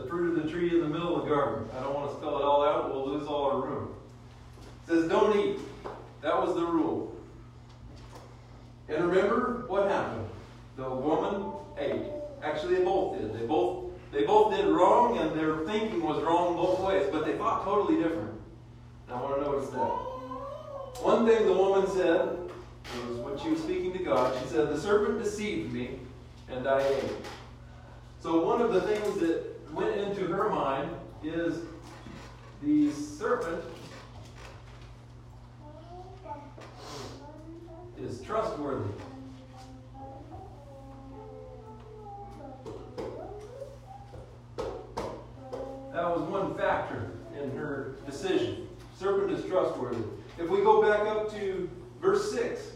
the 0.00 0.08
fruit 0.08 0.36
of 0.36 0.44
the 0.44 0.50
tree 0.50 0.70
in 0.70 0.80
the 0.80 0.88
middle 0.88 1.16
of 1.16 1.24
the 1.24 1.34
garden. 1.34 1.68
I 1.76 1.82
don't 1.82 1.94
want 1.94 2.10
to 2.10 2.16
spell 2.16 2.38
it 2.38 2.42
all 2.42 2.64
out, 2.64 2.92
we'll 2.92 3.08
lose 3.08 3.26
all 3.26 3.50
our 3.50 3.60
room. 3.60 3.94
It 4.86 4.90
says, 4.90 5.08
Don't 5.08 5.36
eat. 5.38 5.58
That 6.22 6.40
was 6.40 6.54
the 6.54 6.64
rule. 6.64 7.14
And 8.88 9.04
remember 9.04 9.64
what 9.68 9.88
happened? 9.90 10.26
The 10.76 10.88
woman 10.88 11.52
ate. 11.78 12.06
Actually, 12.42 12.76
they 12.76 12.84
both 12.84 13.18
did. 13.18 13.38
They 13.38 13.46
both 13.46 13.90
they 14.12 14.24
both 14.24 14.56
did 14.56 14.66
wrong, 14.66 15.18
and 15.18 15.38
their 15.38 15.58
thinking 15.58 16.02
was 16.02 16.20
wrong 16.22 16.56
both 16.56 16.80
ways, 16.80 17.06
but 17.12 17.24
they 17.24 17.36
thought 17.36 17.64
totally 17.64 18.02
different. 18.02 18.32
And 19.06 19.16
I 19.16 19.22
want 19.22 19.36
to 19.36 19.42
notice 19.42 19.70
that. 19.70 21.04
One 21.04 21.26
thing 21.26 21.46
the 21.46 21.52
woman 21.52 21.88
said 21.88 22.36
was 23.08 23.18
when 23.18 23.38
she 23.38 23.50
was 23.50 23.60
speaking 23.60 23.92
to 23.92 24.00
God, 24.00 24.36
she 24.42 24.48
said, 24.48 24.68
The 24.68 24.80
serpent 24.80 25.22
deceived 25.22 25.72
me, 25.72 26.00
and 26.48 26.66
I 26.66 26.82
ate. 26.82 27.04
So 28.20 28.44
one 28.44 28.60
of 28.60 28.72
the 28.72 28.80
things 28.80 29.20
that 29.20 29.49
went 29.72 29.96
into 29.96 30.26
her 30.26 30.48
mind 30.48 30.90
is 31.22 31.60
the 32.62 32.90
serpent 32.92 33.64
is 37.98 38.20
trustworthy. 38.22 38.90
That 45.92 46.16
was 46.16 46.22
one 46.22 46.56
factor 46.56 47.10
in 47.38 47.50
her 47.56 47.96
decision. 48.06 48.68
Serpent 48.98 49.32
is 49.32 49.44
trustworthy. 49.44 50.02
If 50.38 50.48
we 50.48 50.58
go 50.58 50.80
back 50.80 51.06
up 51.06 51.30
to 51.32 51.68
verse 52.00 52.32
6, 52.32 52.72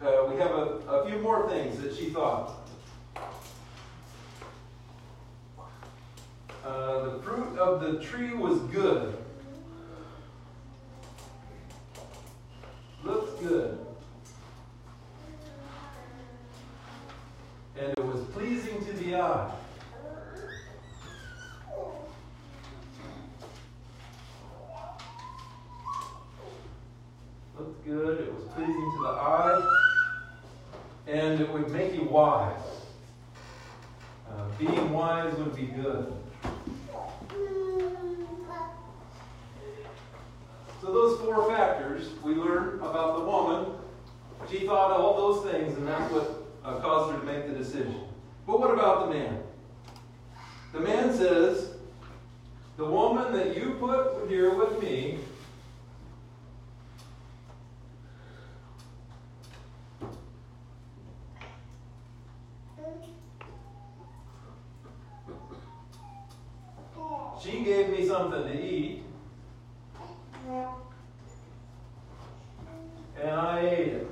uh, 0.00 0.26
we 0.30 0.36
have 0.38 0.52
a, 0.52 0.80
a 0.88 1.06
few 1.08 1.18
more 1.18 1.48
things 1.48 1.78
that 1.78 1.94
she 1.94 2.10
thought. 2.10 2.63
Uh, 6.64 7.10
the 7.10 7.22
fruit 7.22 7.58
of 7.58 7.82
the 7.82 8.02
tree 8.02 8.32
was 8.32 8.58
good. 8.72 9.18
Looks 13.02 13.38
good. 13.42 13.78
And 17.78 17.90
it 17.90 18.02
was 18.02 18.24
pleasing 18.32 18.82
to 18.82 18.92
the 18.94 19.16
eye. 19.16 19.50
Looked 27.58 27.84
good. 27.84 28.20
It 28.20 28.32
was 28.32 28.44
pleasing 28.54 28.74
to 28.74 29.02
the 29.02 29.08
eye. 29.08 29.80
And 31.08 31.40
it 31.42 31.52
would 31.52 31.70
make 31.72 31.94
you 31.94 32.04
wise. 32.04 32.56
Uh, 34.30 34.44
being 34.58 34.92
wise 34.94 35.34
would 35.34 35.54
be 35.54 35.66
good. 35.66 36.10
So 40.80 40.92
those 40.92 41.20
four 41.20 41.48
factors 41.50 42.08
we 42.22 42.34
learn 42.34 42.80
about 42.80 43.18
the 43.18 43.24
woman. 43.24 43.72
She 44.50 44.66
thought 44.66 44.92
all 44.92 45.16
those 45.16 45.50
things, 45.50 45.76
and 45.78 45.88
that's 45.88 46.12
what 46.12 46.46
uh, 46.64 46.78
caused 46.80 47.12
her 47.12 47.18
to 47.20 47.24
make 47.24 47.46
the 47.46 47.54
decision. 47.54 48.00
But 48.46 48.60
what 48.60 48.70
about 48.70 49.08
the 49.08 49.14
man? 49.14 49.38
The 50.72 50.80
man 50.80 51.14
says, 51.14 51.70
The 52.76 52.84
woman 52.84 53.32
that 53.32 53.56
you 53.56 53.76
put 53.80 54.28
here 54.28 54.54
with 54.54 54.82
me 54.82 55.18
She 67.44 67.62
gave 67.62 67.90
me 67.90 68.06
something 68.06 68.42
to 68.44 68.58
eat. 68.58 69.02
And 73.20 73.30
I 73.30 73.60
ate 73.60 73.88
it. 73.88 74.10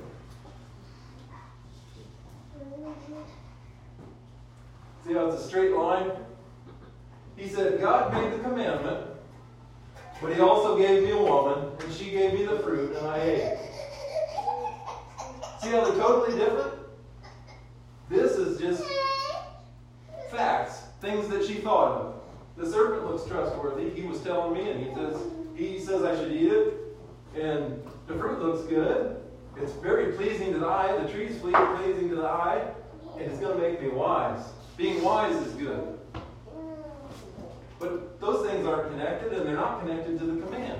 See 5.05 5.13
how 5.13 5.25
it's 5.27 5.43
a 5.43 5.47
straight 5.47 5.73
line? 5.73 6.11
He 7.35 7.49
said, 7.49 7.81
God 7.81 8.13
made 8.13 8.33
the 8.33 8.39
commandment, 8.39 9.07
but 10.21 10.33
He 10.33 10.39
also 10.39 10.77
gave 10.77 11.03
me 11.03 11.11
a 11.11 11.17
woman, 11.17 11.71
and 11.79 11.93
she 11.93 12.11
gave 12.11 12.33
me 12.33 12.45
the 12.45 12.59
fruit, 12.59 12.95
and 12.95 13.07
I 13.07 13.19
ate. 13.19 13.57
See 15.61 15.69
how 15.69 15.83
they're 15.85 16.01
totally 16.01 16.37
different? 16.37 16.73
This 18.09 18.33
is 18.33 18.59
just 18.59 18.83
facts, 20.29 20.83
things 21.01 21.27
that 21.29 21.43
she 21.43 21.55
thought 21.55 21.99
of. 21.99 22.13
The 22.57 22.69
serpent 22.69 23.09
looks 23.09 23.27
trustworthy. 23.27 23.89
He 23.89 24.03
was 24.07 24.21
telling 24.21 24.53
me, 24.53 24.69
and 24.69 24.85
he 24.85 24.93
says 24.93 25.21
he 25.55 25.79
says 25.79 26.03
I 26.03 26.15
should 26.15 26.31
eat 26.31 26.51
it, 26.51 26.73
and 27.39 27.83
the 28.07 28.13
fruit 28.13 28.39
looks 28.41 28.67
good. 28.67 29.17
It's 29.57 29.73
very 29.73 30.13
pleasing 30.13 30.53
to 30.53 30.59
the 30.59 30.67
eye. 30.67 30.97
The 31.03 31.11
tree's 31.11 31.37
pleasing 31.37 32.09
to 32.09 32.15
the 32.15 32.27
eye, 32.27 32.63
and 33.17 33.21
it's 33.21 33.39
going 33.39 33.55
to 33.55 33.61
make 33.61 33.81
me 33.81 33.89
wise. 33.89 34.43
Being 34.77 35.03
wise 35.03 35.35
is 35.35 35.53
good. 35.53 35.99
But 37.79 38.19
those 38.19 38.47
things 38.47 38.65
aren't 38.65 38.92
connected, 39.03 39.33
and 39.33 39.47
they're 39.47 39.55
not 39.55 39.81
connected 39.81 40.17
to 40.19 40.25
the 40.25 40.41
command. 40.45 40.79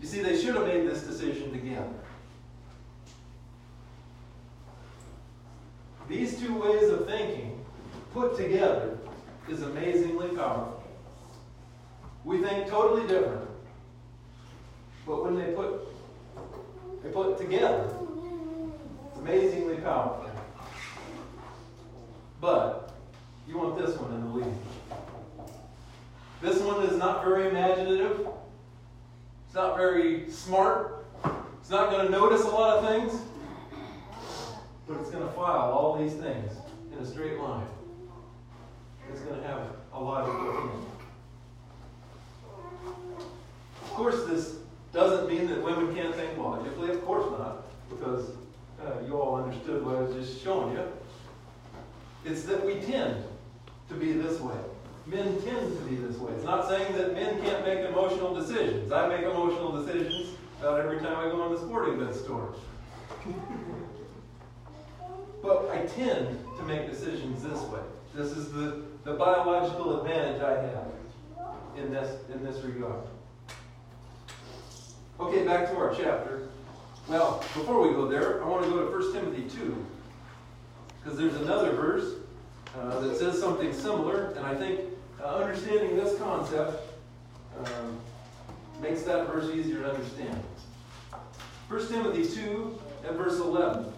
You 0.00 0.06
see, 0.06 0.22
they 0.22 0.40
should 0.40 0.54
have 0.54 0.66
made 0.66 0.88
this 0.88 1.02
decision 1.02 1.52
together. 1.52 1.88
These 6.08 6.40
two 6.40 6.54
ways 6.54 6.88
of 6.88 7.06
thinking 7.06 7.64
put 8.12 8.36
together 8.36 8.98
is 9.48 9.62
amazingly 9.62 10.28
powerful. 10.28 10.82
We 12.24 12.42
think 12.42 12.68
totally 12.68 13.06
different. 13.06 13.48
But 15.06 15.24
when 15.24 15.36
they 15.36 15.52
put 15.52 15.86
they 17.02 17.10
put 17.10 17.38
together, 17.38 17.90
it's 19.08 19.18
amazingly 19.18 19.76
powerful. 19.76 20.30
But 22.40 22.89
you 23.50 23.58
want 23.58 23.76
this 23.78 23.96
one 23.96 24.12
in 24.14 24.20
the 24.20 24.28
lead. 24.28 24.54
This 26.40 26.60
one 26.62 26.84
is 26.84 26.96
not 26.96 27.24
very 27.24 27.48
imaginative. 27.48 28.28
It's 29.46 29.54
not 29.54 29.76
very 29.76 30.30
smart. 30.30 31.04
It's 31.60 31.70
not 31.70 31.90
going 31.90 32.06
to 32.06 32.12
notice 32.12 32.42
a 32.42 32.48
lot 32.48 32.78
of 32.78 32.88
things. 32.88 33.20
But 34.86 34.98
it's 35.00 35.10
going 35.10 35.26
to 35.26 35.32
file 35.32 35.72
all 35.72 35.98
these 35.98 36.14
things 36.14 36.52
in 36.92 36.98
a 36.98 37.06
straight 37.06 37.40
line. 37.40 37.66
It's 39.10 39.20
going 39.20 39.40
to 39.40 39.46
have 39.46 39.62
a 39.92 40.00
logical 40.00 40.50
opinion. 40.50 40.86
Of 43.82 43.90
course, 43.90 44.24
this 44.26 44.58
doesn't 44.92 45.28
mean 45.28 45.48
that 45.48 45.60
women 45.62 45.92
can't 45.94 46.14
think 46.14 46.38
logically. 46.38 46.90
Of 46.90 47.04
course 47.04 47.28
not, 47.36 47.64
because 47.90 48.30
uh, 48.80 49.04
you 49.04 49.20
all 49.20 49.42
understood 49.42 49.84
what 49.84 49.96
I 49.96 50.02
was 50.02 50.14
just 50.14 50.42
showing 50.42 50.76
you. 50.76 50.84
It's 52.24 52.44
that 52.44 52.64
we 52.64 52.74
tend 52.74 53.24
to 53.90 53.96
be 53.96 54.12
this 54.12 54.40
way. 54.40 54.56
Men 55.06 55.40
tend 55.42 55.76
to 55.76 55.84
be 55.84 55.96
this 55.96 56.16
way. 56.16 56.32
It's 56.32 56.44
not 56.44 56.68
saying 56.68 56.94
that 56.96 57.12
men 57.14 57.40
can't 57.42 57.64
make 57.64 57.80
emotional 57.80 58.34
decisions. 58.34 58.92
I 58.92 59.08
make 59.08 59.22
emotional 59.22 59.72
decisions 59.82 60.30
about 60.60 60.80
every 60.80 61.00
time 61.00 61.16
I 61.16 61.24
go 61.30 61.46
in 61.46 61.52
the 61.52 61.58
sporting 61.58 61.98
goods 61.98 62.20
store. 62.20 62.54
but 65.42 65.68
I 65.70 65.86
tend 65.86 66.38
to 66.56 66.62
make 66.64 66.88
decisions 66.88 67.42
this 67.42 67.60
way. 67.62 67.80
This 68.14 68.30
is 68.32 68.52
the, 68.52 68.82
the 69.04 69.14
biological 69.14 70.00
advantage 70.00 70.40
I 70.42 70.62
have 70.62 70.86
in 71.76 71.92
this, 71.92 72.20
in 72.32 72.44
this 72.44 72.62
regard. 72.62 73.02
Okay, 75.18 75.44
back 75.44 75.70
to 75.70 75.76
our 75.76 75.94
chapter. 75.94 76.48
Well, 77.08 77.38
before 77.54 77.80
we 77.80 77.94
go 77.94 78.06
there, 78.06 78.42
I 78.42 78.46
want 78.46 78.64
to 78.64 78.70
go 78.70 78.88
to 78.88 78.90
1 78.90 79.12
Timothy 79.12 79.48
2. 79.58 79.86
Because 81.02 81.18
there's 81.18 81.34
another 81.36 81.72
verse 81.72 82.14
uh, 82.76 83.00
that 83.00 83.16
says 83.16 83.38
something 83.38 83.72
similar, 83.72 84.32
and 84.36 84.46
I 84.46 84.54
think 84.54 84.80
uh, 85.22 85.36
understanding 85.36 85.96
this 85.96 86.18
concept 86.18 86.94
um, 87.58 87.98
makes 88.80 89.02
that 89.02 89.26
verse 89.26 89.50
easier 89.54 89.80
to 89.80 89.90
understand. 89.92 90.42
1 91.68 91.88
Timothy 91.88 92.26
2 92.26 92.78
and 93.06 93.16
verse 93.16 93.38
11 93.38 93.92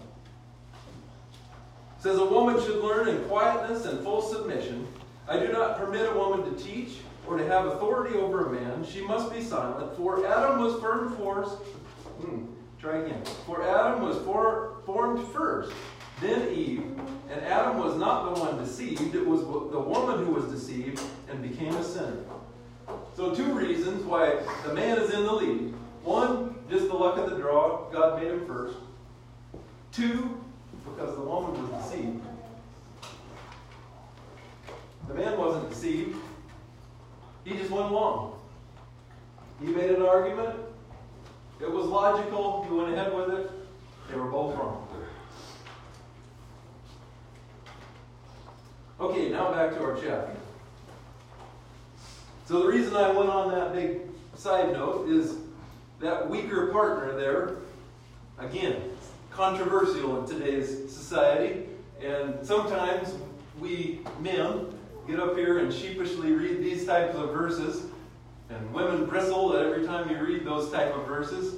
says, 1.99 2.19
A 2.19 2.25
woman 2.25 2.61
should 2.61 2.83
learn 2.83 3.07
in 3.07 3.23
quietness 3.23 3.85
and 3.85 4.03
full 4.03 4.21
submission. 4.21 4.87
I 5.27 5.39
do 5.39 5.51
not 5.51 5.77
permit 5.77 6.09
a 6.09 6.13
woman 6.13 6.53
to 6.53 6.63
teach 6.63 6.97
or 7.25 7.37
to 7.37 7.47
have 7.47 7.65
authority 7.65 8.17
over 8.17 8.47
a 8.47 8.51
man. 8.51 8.85
She 8.85 9.01
must 9.01 9.31
be 9.31 9.41
silent. 9.41 9.95
For 9.95 10.25
Adam 10.27 10.59
was 10.59 10.81
firm 10.81 11.15
force. 11.15 11.49
Hmm, 12.19 12.45
try 12.79 12.97
again. 12.97 13.23
For 13.45 13.63
Adam 13.63 14.01
was 14.01 14.17
for, 14.17 14.81
formed 14.85 15.25
first, 15.29 15.71
then 16.23 16.53
Eve. 16.53 16.83
And 17.29 17.41
Adam 17.41 17.79
was 17.79 17.97
not 17.97 18.33
the 18.33 18.41
one 18.41 18.57
deceived, 18.57 19.15
it 19.15 19.25
was 19.25 19.41
the 19.41 19.79
woman 19.79 20.25
who 20.25 20.33
was 20.33 20.45
deceived 20.45 21.01
and 21.29 21.41
became 21.41 21.75
a 21.75 21.83
sinner. 21.83 22.17
So, 23.15 23.33
two 23.33 23.53
reasons 23.53 24.03
why 24.03 24.43
the 24.65 24.73
man 24.73 24.99
is 24.99 25.13
in 25.13 25.23
the 25.23 25.31
lead. 25.31 25.73
One, 26.03 26.55
just 26.69 26.87
the 26.87 26.93
luck 26.93 27.17
of 27.17 27.29
the 27.29 27.37
draw. 27.37 27.89
God 27.91 28.21
made 28.21 28.31
him 28.31 28.45
first. 28.45 28.77
Two, 29.91 30.43
because 30.83 31.15
the 31.15 31.21
woman 31.21 31.61
was 31.61 31.83
deceived. 31.83 32.21
The 35.07 35.13
man 35.13 35.37
wasn't 35.37 35.69
deceived. 35.69 36.17
He 37.43 37.55
just 37.55 37.71
went 37.71 37.91
along. 37.91 38.39
He 39.59 39.67
made 39.67 39.91
an 39.91 40.01
argument. 40.01 40.59
It 41.61 41.71
was 41.71 41.85
logical. 41.85 42.65
He 42.69 42.75
went 42.75 42.93
ahead 42.93 43.13
with 43.13 43.29
it. 43.29 43.51
They 44.09 44.15
were 44.15 44.29
both 44.29 44.55
wrong. 44.57 44.82
Okay, 49.03 49.27
now 49.27 49.51
back 49.51 49.73
to 49.73 49.83
our 49.83 49.95
chapter. 49.95 50.31
So 52.45 52.61
the 52.61 52.69
reason 52.69 52.95
I 52.95 53.11
went 53.11 53.29
on 53.29 53.51
that 53.51 53.73
big 53.73 53.99
side 54.37 54.71
note 54.71 55.09
is 55.09 55.35
that 55.99 56.29
weaker 56.29 56.67
partner 56.67 57.11
there, 57.11 57.57
again, 58.39 58.81
controversial 59.29 60.21
in 60.21 60.25
today's 60.25 60.89
society. 60.89 61.65
And 62.01 62.47
sometimes 62.47 63.13
we 63.59 63.99
men 64.21 64.67
get 65.05 65.19
up 65.19 65.35
here 65.35 65.57
and 65.57 65.73
sheepishly 65.73 66.31
read 66.31 66.59
these 66.59 66.85
types 66.85 67.13
of 67.17 67.31
verses, 67.33 67.87
and 68.49 68.73
women 68.73 69.05
bristle 69.05 69.53
at 69.57 69.65
every 69.65 69.85
time 69.85 70.09
you 70.09 70.17
read 70.23 70.45
those 70.45 70.71
type 70.71 70.95
of 70.95 71.05
verses. 71.05 71.55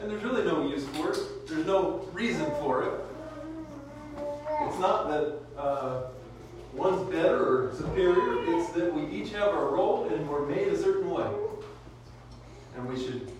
And 0.00 0.10
there's 0.10 0.24
really 0.24 0.44
no 0.44 0.66
use 0.66 0.86
for 0.86 1.12
it. 1.12 1.46
There's 1.46 1.66
no 1.66 2.08
reason 2.14 2.46
for 2.62 2.84
it. 2.84 2.92
It's 4.62 4.78
not 4.78 5.08
that 5.08 5.38
uh, 5.58 6.02
one's 6.76 7.10
better 7.10 7.68
or 7.68 7.74
superior. 7.74 8.44
It's 8.54 8.70
that 8.72 8.92
we 8.92 9.06
each 9.06 9.32
have 9.32 9.48
our 9.48 9.66
role 9.66 10.08
and 10.08 10.28
we're 10.28 10.46
made 10.46 10.68
a 10.68 10.76
certain 10.76 11.10
way. 11.10 11.28
And 12.76 12.88
we 12.88 12.96
should 12.96 13.30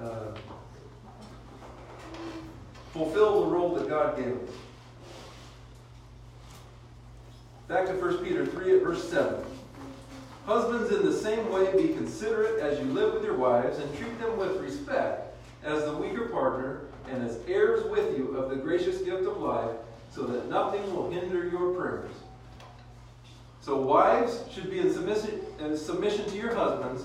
uh, 0.00 0.36
fulfill 2.92 3.44
the 3.44 3.50
role 3.50 3.74
that 3.74 3.88
God 3.88 4.16
gave 4.16 4.34
us. 4.34 4.54
Back 7.66 7.86
to 7.86 7.94
1 7.94 8.18
Peter 8.18 8.46
3 8.46 8.76
at 8.76 8.82
verse 8.82 9.08
7. 9.08 9.44
Husbands, 10.46 10.90
in 10.90 11.06
the 11.06 11.12
same 11.12 11.50
way, 11.50 11.72
be 11.76 11.94
considerate 11.94 12.60
as 12.60 12.78
you 12.78 12.86
live 12.86 13.14
with 13.14 13.24
your 13.24 13.36
wives, 13.36 13.78
and 13.78 13.96
treat 13.96 14.18
them 14.20 14.36
with 14.36 14.56
respect 14.56 15.36
as 15.62 15.84
the 15.84 15.92
weaker 15.92 16.26
partner 16.28 16.82
and 17.08 17.24
as 17.24 17.38
heirs 17.46 17.84
with 17.88 18.18
you 18.18 18.36
of 18.36 18.50
the 18.50 18.56
gracious 18.56 19.00
gift 19.02 19.24
of 19.24 19.36
life, 19.38 19.70
so 20.10 20.24
that 20.24 20.48
nothing 20.48 20.82
will 20.94 21.10
hinder 21.10 21.48
your 21.48 21.72
prayers. 21.74 22.10
So, 23.62 23.76
wives 23.76 24.40
should 24.52 24.70
be 24.70 24.80
in 24.80 24.92
submission, 24.92 25.40
in 25.60 25.76
submission 25.76 26.26
to 26.26 26.36
your 26.36 26.52
husbands, 26.52 27.04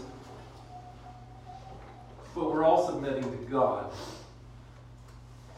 but 2.34 2.52
we're 2.52 2.64
all 2.64 2.88
submitting 2.88 3.24
to 3.24 3.38
God. 3.46 3.94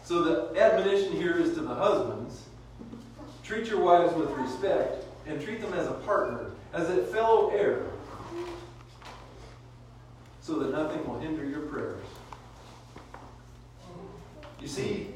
So, 0.04 0.24
the 0.24 0.60
admonition 0.60 1.14
here 1.14 1.38
is 1.38 1.54
to 1.54 1.62
the 1.62 1.74
husbands 1.74 2.44
treat 3.50 3.68
your 3.68 3.80
wives 3.80 4.14
with 4.14 4.30
respect 4.32 5.06
and 5.26 5.42
treat 5.42 5.62
them 5.62 5.74
as 5.74 5.88
a 5.88 5.94
partner, 5.94 6.52
as 6.74 6.90
a 6.90 7.04
fellow 7.06 7.50
heir, 7.50 7.84
so 10.42 10.60
that 10.60 10.72
nothing 10.72 11.08
will 11.08 11.18
hinder 11.18 11.46
your 11.46 11.62
prayers. 11.62 12.04
You 14.60 14.68
see, 14.68 15.08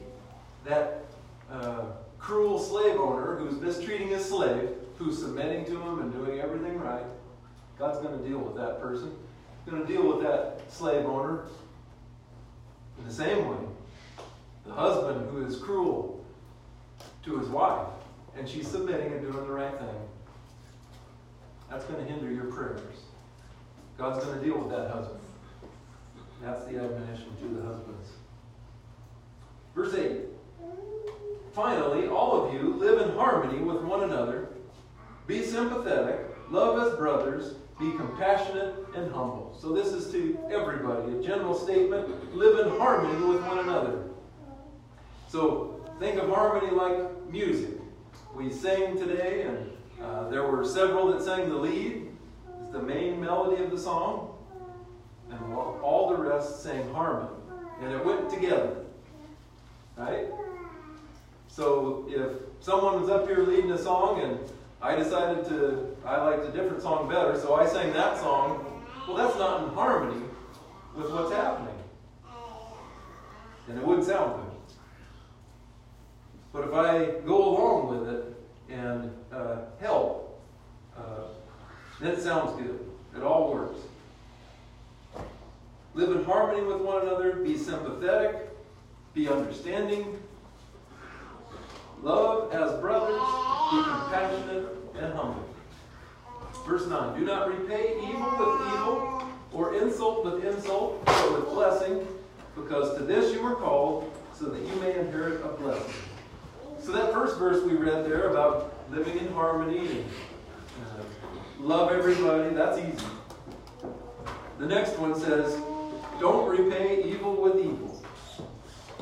that 0.64 1.04
uh, 1.52 1.88
cruel 2.18 2.58
slave 2.58 2.96
owner 2.96 3.36
who's 3.36 3.60
mistreating 3.60 4.08
his 4.08 4.24
slave, 4.24 4.70
who's 4.98 5.20
submitting 5.20 5.66
to 5.66 5.82
him 5.82 6.00
and 6.00 6.14
doing 6.14 6.40
everything 6.40 6.80
right, 6.80 7.06
God's 7.78 8.00
going 8.00 8.18
to 8.18 8.28
deal 8.28 8.40
with 8.40 8.56
that 8.56 8.80
person. 8.82 9.12
He's 9.64 9.74
going 9.74 9.86
to 9.86 9.92
deal 9.92 10.08
with 10.08 10.22
that 10.24 10.62
slave 10.72 11.06
owner 11.06 11.46
in 13.00 13.06
the 13.06 13.14
same 13.14 13.50
way. 13.50 13.58
The 14.66 14.74
husband 14.74 15.30
who 15.32 15.46
is 15.46 15.58
cruel 15.58 16.24
to 17.24 17.38
his 17.38 17.50
wife, 17.50 17.88
and 18.38 18.48
she's 18.48 18.68
submitting 18.68 19.12
and 19.12 19.22
doing 19.22 19.46
the 19.46 19.52
right 19.52 19.78
thing, 19.78 19.96
that's 21.70 21.86
going 21.86 22.06
to 22.06 22.12
hinder 22.12 22.32
your 22.32 22.46
prayers. 22.46 22.82
God's 23.98 24.24
going 24.24 24.40
to 24.40 24.46
deal 24.46 24.58
with 24.58 24.70
that 24.70 24.92
husband. 24.92 25.20
That's 26.42 26.64
the 26.66 26.78
admonition 26.78 27.36
to 27.42 27.48
the 27.48 27.66
husbands. 27.66 28.10
Verse 29.76 29.94
8 29.96 30.22
Finally, 31.54 32.08
all 32.08 32.46
of 32.46 32.54
you 32.54 32.74
live 32.74 33.08
in 33.08 33.16
harmony 33.16 33.60
with 33.60 33.82
one 33.84 34.04
another. 34.04 34.43
Be 35.28 35.44
sympathetic, 35.44 36.20
love 36.50 36.86
as 36.86 36.98
brothers, 36.98 37.56
be 37.80 37.92
compassionate 37.92 38.76
and 38.96 39.12
humble. 39.12 39.56
So, 39.60 39.74
this 39.74 39.88
is 39.88 40.12
to 40.12 40.38
everybody 40.52 41.18
a 41.18 41.24
general 41.24 41.56
statement 41.56 42.36
live 42.36 42.66
in 42.66 42.78
harmony 42.78 43.26
with 43.26 43.42
one 43.46 43.60
another. 43.60 44.04
So, 45.30 45.82
think 46.00 46.22
of 46.22 46.30
harmony 46.30 46.72
like 46.72 47.32
music. 47.32 47.80
We 48.36 48.52
sang 48.52 48.98
today, 48.98 49.44
and 49.44 49.72
uh, 50.02 50.30
there 50.30 50.44
were 50.44 50.66
several 50.66 51.12
that 51.14 51.24
sang 51.24 51.50
the 51.50 51.56
lead, 51.56 52.08
it's 52.62 52.72
the 52.72 52.82
main 52.82 53.22
melody 53.22 53.64
of 53.64 53.72
the 53.72 53.78
song, 53.80 54.36
and 55.32 55.54
all 55.54 56.14
the 56.16 56.22
rest 56.22 56.62
sang 56.64 56.94
harmony. 56.94 57.30
And 57.82 57.92
it 57.94 58.06
went 58.06 58.30
together. 58.30 58.78
Right? 59.98 60.28
So 61.48 62.06
if 62.10 62.64
someone 62.64 63.02
was 63.02 63.10
up 63.10 63.28
here 63.28 63.40
leading 63.40 63.72
a 63.72 63.78
song 63.78 64.22
and 64.22 64.40
I 64.84 64.98
decided 64.98 65.46
to, 65.46 65.96
I 66.06 66.22
liked 66.22 66.44
a 66.44 66.52
different 66.52 66.82
song 66.82 67.08
better, 67.08 67.40
so 67.40 67.56
I 67.56 67.66
sang 67.66 67.94
that 67.94 68.18
song, 68.18 68.84
well, 69.08 69.16
that's 69.16 69.38
not 69.38 69.64
in 69.64 69.70
harmony 69.70 70.26
with 70.94 71.10
what's 71.10 71.32
happening. 71.32 71.74
And 73.70 73.80
it 73.80 73.88
wouldn't 73.88 74.06
sound 74.06 74.36
good. 74.36 74.76
But 76.52 76.68
if 76.68 76.74
I 76.74 77.26
go 77.26 77.46
along 77.46 77.98
with 77.98 78.14
it 78.14 78.36
and 78.70 79.10
uh, 79.32 79.60
help, 79.80 80.42
uh, 80.98 81.28
then 82.02 82.12
it 82.12 82.22
sounds 82.22 82.62
good. 82.62 82.78
It 83.16 83.24
all 83.24 83.54
works. 83.54 83.80
Live 85.94 86.12
in 86.12 86.26
harmony 86.26 86.62
with 86.62 86.82
one 86.82 87.04
another, 87.04 87.38
be 87.38 87.58
sympathetic, 87.58 88.50
be 89.14 89.30
understanding, 89.30 90.20
love 92.02 92.52
as 92.52 92.78
brothers, 92.82 93.53
compassionate 93.82 94.66
and 95.00 95.14
humble. 95.14 95.50
Verse 96.68 96.88
9 96.88 97.20
Do 97.20 97.26
not 97.26 97.48
repay 97.48 97.98
evil 98.04 98.32
with 98.32 98.74
evil 98.74 99.24
or 99.52 99.76
insult 99.76 100.26
with 100.26 100.44
insult, 100.46 101.04
but 101.06 101.32
with 101.32 101.46
blessing, 101.50 102.08
because 102.56 102.98
to 102.98 103.04
this 103.04 103.34
you 103.34 103.42
were 103.42 103.56
called, 103.56 104.12
so 104.34 104.46
that 104.46 104.62
you 104.62 104.76
may 104.82 104.98
inherit 104.98 105.44
a 105.46 105.50
blessing. 105.50 105.94
So, 106.82 106.92
that 106.92 107.14
first 107.14 107.38
verse 107.38 107.64
we 107.64 107.74
read 107.74 108.06
there 108.06 108.30
about 108.30 108.74
living 108.92 109.18
in 109.18 109.32
harmony 109.32 109.88
and 109.88 110.06
uh, 110.86 111.04
love 111.60 111.92
everybody, 111.92 112.54
that's 112.54 112.78
easy. 112.78 113.08
The 114.60 114.66
next 114.66 114.98
one 115.00 115.18
says, 115.18 115.56
Don't 116.20 116.50
repay 116.50 117.04
evil 117.06 117.42
with 117.42 117.58
evil 117.58 118.04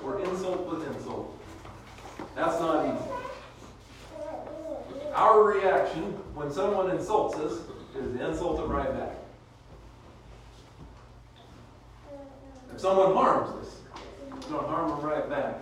or 0.03 0.19
insult 0.19 0.67
with 0.67 0.87
insult. 0.95 1.37
That's 2.35 2.59
not 2.59 2.85
easy. 2.85 3.30
Our 5.13 5.43
reaction 5.43 6.13
when 6.33 6.51
someone 6.51 6.89
insults 6.89 7.37
us 7.37 7.51
is 7.51 8.17
to 8.17 8.27
insult 8.27 8.57
them 8.57 8.69
right 8.69 8.91
back. 8.97 9.15
If 12.73 12.79
someone 12.79 13.13
harms 13.13 13.49
us, 13.61 13.75
we're 14.31 14.39
going 14.39 14.63
to 14.63 14.69
harm 14.69 14.89
them 14.89 15.01
right 15.01 15.29
back. 15.29 15.55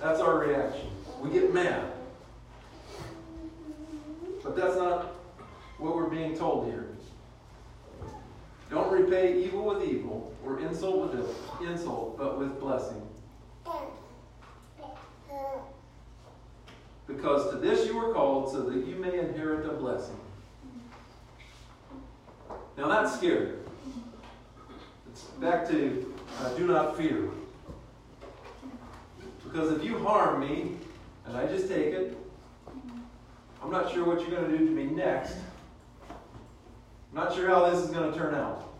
That's 0.00 0.20
our 0.20 0.38
reaction. 0.38 0.88
We 1.20 1.30
get 1.30 1.52
mad. 1.52 1.92
But 4.42 4.54
that's 4.54 4.76
not 4.76 5.14
what 5.78 5.96
we're 5.96 6.08
being 6.08 6.36
told 6.36 6.66
here. 6.66 6.88
Don't 8.70 8.92
repay 8.92 9.42
evil 9.42 9.64
with 9.64 9.88
evil 9.88 10.34
or 10.44 10.60
insult 10.60 11.14
with 11.14 11.66
insult, 11.66 12.18
but 12.18 12.38
with 12.38 12.60
blessing. 12.60 13.02
Because 17.08 17.50
to 17.50 17.56
this 17.56 17.86
you 17.86 17.96
were 17.96 18.12
called 18.12 18.52
so 18.52 18.62
that 18.62 18.86
you 18.86 18.94
may 18.96 19.18
inherit 19.18 19.66
a 19.66 19.72
blessing. 19.72 20.20
Now 22.76 22.86
that's 22.86 23.16
scary. 23.16 23.54
It's 25.10 25.22
back 25.40 25.66
to 25.70 26.14
uh, 26.40 26.50
do 26.50 26.66
not 26.66 26.96
fear. 26.96 27.30
Because 29.42 29.72
if 29.72 29.82
you 29.82 29.98
harm 29.98 30.40
me 30.40 30.76
and 31.26 31.36
I 31.36 31.46
just 31.46 31.68
take 31.68 31.86
it, 31.86 32.16
I'm 33.62 33.70
not 33.70 33.92
sure 33.92 34.04
what 34.04 34.20
you're 34.20 34.30
going 34.30 34.50
to 34.50 34.56
do 34.56 34.66
to 34.66 34.70
me 34.70 34.84
next. 34.84 35.34
I'm 36.08 37.24
not 37.24 37.34
sure 37.34 37.48
how 37.48 37.68
this 37.68 37.80
is 37.80 37.90
going 37.90 38.12
to 38.12 38.16
turn 38.16 38.34
out. 38.34 38.72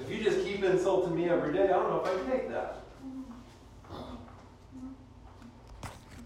If 0.00 0.10
you 0.10 0.22
just 0.22 0.44
keep 0.44 0.62
insulting 0.62 1.14
me 1.14 1.28
every 1.28 1.52
day, 1.52 1.64
I 1.64 1.68
don't 1.68 1.90
know 1.90 2.02
if 2.04 2.06
I 2.06 2.14
can 2.14 2.30
take 2.30 2.50
that. 2.50 2.82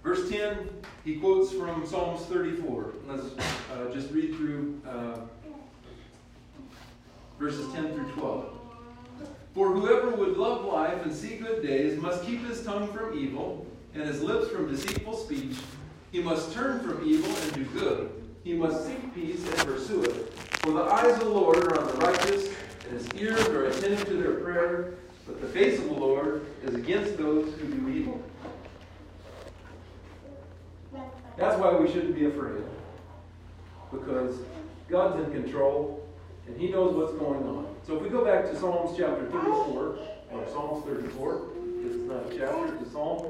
Verse 0.02 0.28
10, 0.28 0.68
he 1.04 1.16
quotes 1.16 1.52
from 1.52 1.86
Psalms 1.86 2.22
34. 2.26 2.92
Let's 3.08 3.24
uh, 3.72 3.92
just 3.92 4.10
read 4.12 4.36
through 4.36 4.80
uh, 4.88 5.18
verses 7.38 7.72
10 7.72 7.94
through 7.94 8.10
12. 8.12 8.58
For 9.54 9.72
whoever 9.72 10.10
would 10.10 10.36
love 10.36 10.64
life 10.64 11.04
and 11.04 11.12
see 11.12 11.36
good 11.36 11.62
days 11.62 12.00
must 12.00 12.24
keep 12.24 12.46
his 12.46 12.64
tongue 12.64 12.90
from 12.92 13.18
evil 13.18 13.66
and 13.94 14.04
his 14.04 14.22
lips 14.22 14.48
from 14.50 14.70
deceitful 14.70 15.16
speech. 15.16 15.56
He 16.10 16.20
must 16.20 16.52
turn 16.52 16.80
from 16.80 17.06
evil 17.06 17.34
and 17.34 17.52
do 17.52 17.64
good. 17.78 18.10
He 18.44 18.54
must 18.54 18.86
seek 18.86 19.14
peace 19.14 19.44
and 19.44 19.56
pursue 19.58 20.02
it. 20.04 20.32
For 20.62 20.72
the 20.72 20.82
eyes 20.82 21.14
of 21.14 21.20
the 21.20 21.28
Lord 21.28 21.64
are 21.64 21.80
on 21.80 21.86
the 21.86 22.06
righteous, 22.06 22.48
and 22.88 22.98
his 22.98 23.08
ears 23.14 23.46
are 23.48 23.66
attentive 23.66 24.06
to 24.06 24.14
their 24.14 24.34
prayer, 24.34 24.94
but 25.26 25.40
the 25.40 25.46
face 25.48 25.78
of 25.78 25.86
the 25.86 25.94
Lord 25.94 26.46
is 26.62 26.74
against 26.74 27.18
those 27.18 27.52
who 27.54 27.66
do 27.66 27.88
evil. 27.88 28.22
That's 31.36 31.58
why 31.58 31.74
we 31.74 31.88
shouldn't 31.88 32.14
be 32.14 32.26
afraid. 32.26 32.62
Because 33.90 34.36
God's 34.88 35.24
in 35.24 35.32
control, 35.32 36.06
and 36.46 36.56
he 36.56 36.70
knows 36.70 36.94
what's 36.94 37.12
going 37.14 37.42
on. 37.44 37.74
So 37.86 37.96
if 37.96 38.02
we 38.02 38.08
go 38.08 38.24
back 38.24 38.44
to 38.44 38.56
Psalms 38.56 38.96
chapter 38.96 39.26
34, 39.30 39.98
or 40.30 40.48
Psalms 40.48 40.84
34, 40.84 41.42
it's 41.84 41.96
not 41.96 42.30
a 42.30 42.38
chapter, 42.38 42.74
it's 42.76 42.88
a 42.88 42.92
psalm. 42.92 43.26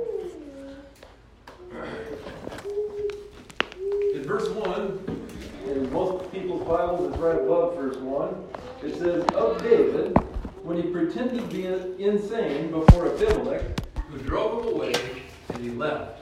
In 4.14 4.22
verse 4.24 4.48
1, 4.50 5.22
in 5.68 5.92
most 5.92 6.30
people's 6.32 6.66
Bibles, 6.66 7.10
it's 7.10 7.18
right 7.18 7.40
above 7.40 7.76
verse 7.76 7.96
1. 7.96 8.44
It 8.82 8.98
says, 8.98 9.24
Of 9.34 9.62
David, 9.62 10.16
when 10.62 10.82
he 10.82 10.90
pretended 10.90 11.48
to 11.48 11.56
be 11.56 11.66
insane 12.04 12.70
before 12.70 13.14
Abimelech, 13.14 13.62
who 14.08 14.18
drove 14.18 14.64
him 14.64 14.74
away, 14.74 14.92
and 15.48 15.64
he 15.64 15.70
left. 15.70 16.20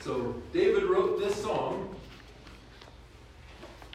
So 0.00 0.34
David 0.54 0.84
wrote 0.84 1.20
this 1.20 1.34
song 1.42 1.94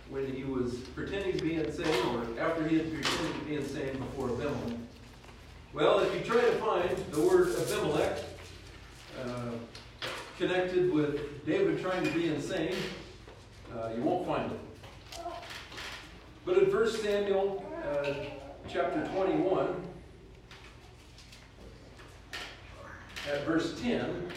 when 0.09 0.31
he 0.31 0.43
was 0.43 0.75
pretending 0.95 1.35
to 1.35 1.43
be 1.43 1.55
insane, 1.55 2.05
or 2.09 2.39
after 2.39 2.67
he 2.67 2.77
had 2.77 2.93
pretended 2.93 3.33
to 3.33 3.45
be 3.45 3.55
insane 3.55 3.97
before 3.97 4.29
Abimelech. 4.29 4.77
Well, 5.73 5.99
if 5.99 6.13
you 6.13 6.21
try 6.21 6.41
to 6.41 6.51
find 6.57 6.95
the 7.11 7.21
word 7.21 7.55
Abimelech 7.57 8.19
uh, 9.25 9.51
connected 10.37 10.93
with 10.93 11.43
David 11.43 11.81
trying 11.81 12.03
to 12.03 12.11
be 12.11 12.27
insane, 12.27 12.75
uh, 13.73 13.89
you 13.97 14.03
won't 14.03 14.27
find 14.27 14.51
it. 14.51 14.59
But 16.45 16.59
in 16.59 16.71
1 16.71 16.91
Samuel 16.91 17.65
uh, 17.83 18.13
chapter 18.69 19.03
21, 19.07 19.83
at 23.33 23.43
verse 23.43 23.81
10, 23.81 24.31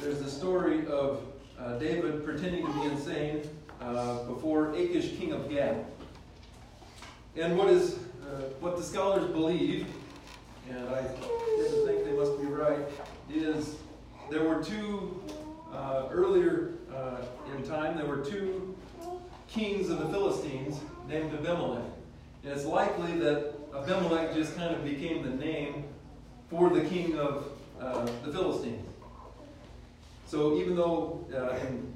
there's 0.00 0.20
the 0.20 0.30
story 0.30 0.86
of 0.86 1.22
uh, 1.58 1.78
David 1.78 2.24
pretending 2.24 2.66
to 2.66 2.72
be 2.72 2.82
insane 2.84 3.48
uh, 3.80 4.22
before 4.24 4.72
Achish, 4.74 5.16
king 5.18 5.32
of 5.32 5.48
Gath. 5.48 5.76
And 7.36 7.58
what 7.58 7.68
is 7.68 7.94
uh, 7.94 8.42
what 8.60 8.76
the 8.76 8.82
scholars 8.82 9.30
believe, 9.30 9.86
and 10.70 10.88
I 10.88 11.02
didn't 11.02 11.86
think 11.86 12.04
they 12.04 12.12
must 12.12 12.40
be 12.40 12.46
right, 12.46 12.78
is 13.32 13.76
there 14.30 14.44
were 14.44 14.62
two 14.62 15.22
uh, 15.72 16.08
earlier 16.10 16.74
uh, 16.94 17.18
in 17.54 17.62
time. 17.64 17.96
There 17.96 18.06
were 18.06 18.24
two 18.24 18.76
kings 19.48 19.90
of 19.90 19.98
the 19.98 20.08
Philistines 20.08 20.80
named 21.08 21.34
Abimelech. 21.34 21.84
And 22.42 22.52
it's 22.52 22.64
likely 22.64 23.18
that 23.18 23.54
Abimelech 23.74 24.34
just 24.34 24.56
kind 24.56 24.74
of 24.74 24.84
became 24.84 25.22
the 25.22 25.44
name 25.44 25.84
for 26.50 26.70
the 26.70 26.82
king 26.82 27.18
of 27.18 27.48
uh, 27.80 28.06
the 28.24 28.32
Philistines. 28.32 28.86
So 30.34 30.56
even 30.56 30.74
though 30.74 31.24
uh, 31.32 31.64
in 31.64 31.94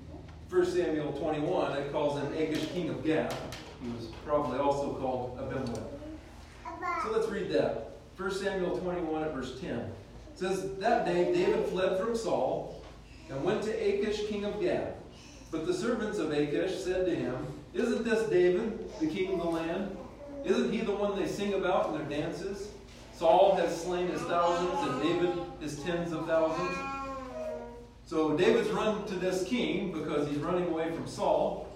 1 0.49 0.67
Samuel 0.67 1.11
21 1.11 1.77
it 1.77 1.91
calls 1.91 2.21
him 2.21 2.33
Achish, 2.35 2.69
king 2.69 2.89
of 2.89 3.05
Gath, 3.05 3.37
he 3.83 3.91
was 3.91 4.13
probably 4.25 4.61
also 4.61 4.95
called 4.95 5.37
Abimelech. 5.41 5.83
So 7.03 7.11
let's 7.11 7.27
read 7.27 7.51
that. 7.51 7.97
1 8.17 8.31
Samuel 8.31 8.79
21 8.79 9.25
at 9.25 9.35
verse 9.35 9.59
10. 9.61 9.71
It 9.81 9.91
says, 10.37 10.71
That 10.77 11.05
day 11.05 11.35
David 11.35 11.67
fled 11.67 11.99
from 11.99 12.17
Saul 12.17 12.81
and 13.29 13.43
went 13.43 13.65
to 13.65 13.73
Achish, 13.73 14.29
king 14.29 14.45
of 14.45 14.61
Gath. 14.61 14.95
But 15.51 15.67
the 15.67 15.75
servants 15.75 16.19
of 16.19 16.31
Achish 16.31 16.79
said 16.79 17.07
to 17.07 17.17
him, 17.17 17.45
Isn't 17.75 18.05
this 18.05 18.29
David, 18.29 18.89
the 19.01 19.09
king 19.09 19.33
of 19.33 19.41
the 19.41 19.51
land? 19.51 19.97
Isn't 20.45 20.71
he 20.71 20.83
the 20.83 20.95
one 20.95 21.19
they 21.19 21.27
sing 21.27 21.55
about 21.55 21.89
in 21.89 21.99
their 21.99 22.21
dances? 22.21 22.69
Saul 23.17 23.57
has 23.57 23.83
slain 23.83 24.07
his 24.07 24.23
thousands, 24.23 24.79
and 24.89 25.03
David 25.03 25.35
his 25.61 25.81
tens 25.81 26.13
of 26.13 26.29
thousands. 26.29 26.88
So 28.09 28.35
David's 28.35 28.71
run 28.71 29.05
to 29.05 29.17
this 29.17 29.45
king 29.45 29.93
because 29.93 30.27
he's 30.31 30.39
running 30.39 30.67
away 30.69 30.91
from 30.93 31.07
Saul. 31.07 31.69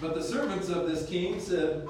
But 0.00 0.16
the 0.16 0.22
servants 0.24 0.68
of 0.70 0.88
this 0.88 1.08
king 1.08 1.38
said, 1.38 1.88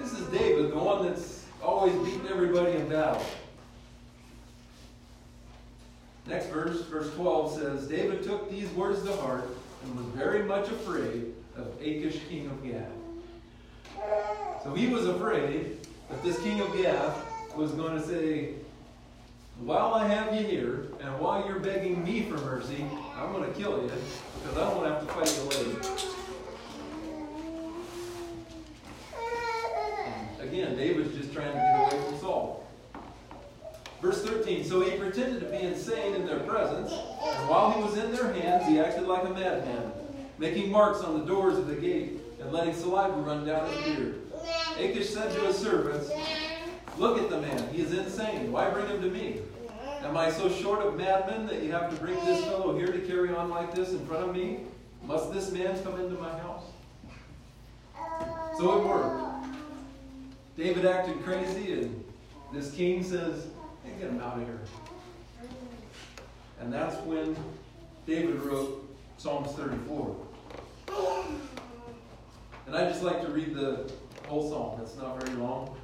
This 0.00 0.12
is 0.12 0.26
David, 0.36 0.72
the 0.72 0.78
one 0.78 1.06
that's 1.06 1.44
always 1.62 1.94
beating 2.04 2.26
everybody 2.28 2.72
in 2.72 2.88
battle. 2.88 3.24
Next 6.26 6.46
verse, 6.46 6.82
verse 6.86 7.14
12 7.14 7.54
says, 7.54 7.86
David 7.86 8.24
took 8.24 8.50
these 8.50 8.68
words 8.70 9.04
to 9.04 9.12
heart 9.18 9.48
and 9.84 9.96
was 9.96 10.06
very 10.06 10.42
much 10.42 10.66
afraid 10.70 11.32
of 11.56 11.68
Achish, 11.80 12.18
king 12.28 12.46
of 12.46 12.64
Gath. 12.64 12.90
So 14.64 14.74
he 14.74 14.88
was 14.88 15.06
afraid 15.06 15.86
that 16.08 16.20
this 16.24 16.40
king 16.40 16.60
of 16.60 16.76
Gath 16.76 17.16
was 17.54 17.70
going 17.70 17.96
to 17.96 18.04
say, 18.04 18.54
While 19.60 19.92
I 19.94 20.06
have 20.06 20.34
you 20.34 20.46
here, 20.46 20.86
and 21.00 21.20
while 21.20 21.46
you're 21.46 21.58
begging 21.58 22.02
me 22.02 22.22
for 22.22 22.38
mercy, 22.38 22.86
I'm 23.14 23.30
going 23.30 23.52
to 23.52 23.60
kill 23.60 23.82
you 23.82 23.90
because 23.90 24.56
I 24.56 24.60
don't 24.64 24.76
want 24.78 24.88
to 24.88 24.94
have 24.94 25.06
to 25.06 25.12
fight 25.12 25.30
you 25.36 25.44
later. 25.50 25.80
Again, 30.40 30.76
David's 30.76 31.14
just 31.14 31.34
trying 31.34 31.52
to 31.52 31.58
get 31.58 31.92
away 31.92 32.04
from 32.06 32.18
Saul. 32.20 32.66
Verse 34.00 34.24
13, 34.24 34.64
so 34.64 34.80
he 34.80 34.96
pretended 34.96 35.40
to 35.40 35.46
be 35.46 35.58
insane 35.58 36.14
in 36.14 36.26
their 36.26 36.40
presence, 36.40 36.90
and 36.90 37.48
while 37.50 37.70
he 37.72 37.82
was 37.82 37.98
in 37.98 38.12
their 38.12 38.32
hands, 38.32 38.66
he 38.66 38.80
acted 38.80 39.06
like 39.06 39.24
a 39.24 39.30
madman, 39.30 39.92
making 40.38 40.72
marks 40.72 41.02
on 41.02 41.20
the 41.20 41.26
doors 41.26 41.58
of 41.58 41.66
the 41.66 41.74
gate 41.74 42.18
and 42.40 42.50
letting 42.50 42.72
saliva 42.72 43.20
run 43.20 43.44
down 43.44 43.70
his 43.70 43.84
beard. 43.84 44.22
Achish 44.78 45.10
said 45.10 45.30
to 45.34 45.40
his 45.40 45.58
servants, 45.58 46.10
Look 47.00 47.18
at 47.18 47.30
the 47.30 47.40
man, 47.40 47.66
he 47.72 47.80
is 47.80 47.94
insane. 47.94 48.52
Why 48.52 48.68
bring 48.68 48.86
him 48.86 49.00
to 49.00 49.08
me? 49.08 49.40
Am 50.02 50.18
I 50.18 50.30
so 50.30 50.50
short 50.50 50.80
of 50.86 50.98
madmen 50.98 51.46
that 51.46 51.62
you 51.62 51.72
have 51.72 51.88
to 51.88 51.96
bring 51.96 52.14
this 52.26 52.44
fellow 52.44 52.76
here 52.76 52.92
to 52.92 52.98
carry 52.98 53.34
on 53.34 53.48
like 53.48 53.74
this 53.74 53.92
in 53.92 54.04
front 54.06 54.28
of 54.28 54.36
me? 54.36 54.58
Must 55.06 55.32
this 55.32 55.50
man 55.50 55.82
come 55.82 55.98
into 55.98 56.20
my 56.20 56.28
house? 56.40 56.64
So 58.58 58.78
it 58.78 58.86
worked. 58.86 59.46
David 60.58 60.84
acted 60.84 61.24
crazy, 61.24 61.72
and 61.72 62.04
this 62.52 62.70
king 62.72 63.02
says, 63.02 63.46
hey, 63.82 63.92
Get 63.98 64.10
him 64.10 64.20
out 64.20 64.36
of 64.36 64.44
here. 64.44 64.60
And 66.60 66.70
that's 66.70 66.96
when 67.06 67.34
David 68.06 68.42
wrote 68.42 68.94
Psalms 69.16 69.52
34. 69.52 70.16
And 72.66 72.76
I 72.76 72.84
just 72.90 73.02
like 73.02 73.22
to 73.22 73.28
read 73.28 73.54
the 73.54 73.90
whole 74.28 74.50
psalm. 74.50 74.82
It's 74.82 74.98
not 74.98 75.18
very 75.18 75.34
long. 75.38 75.79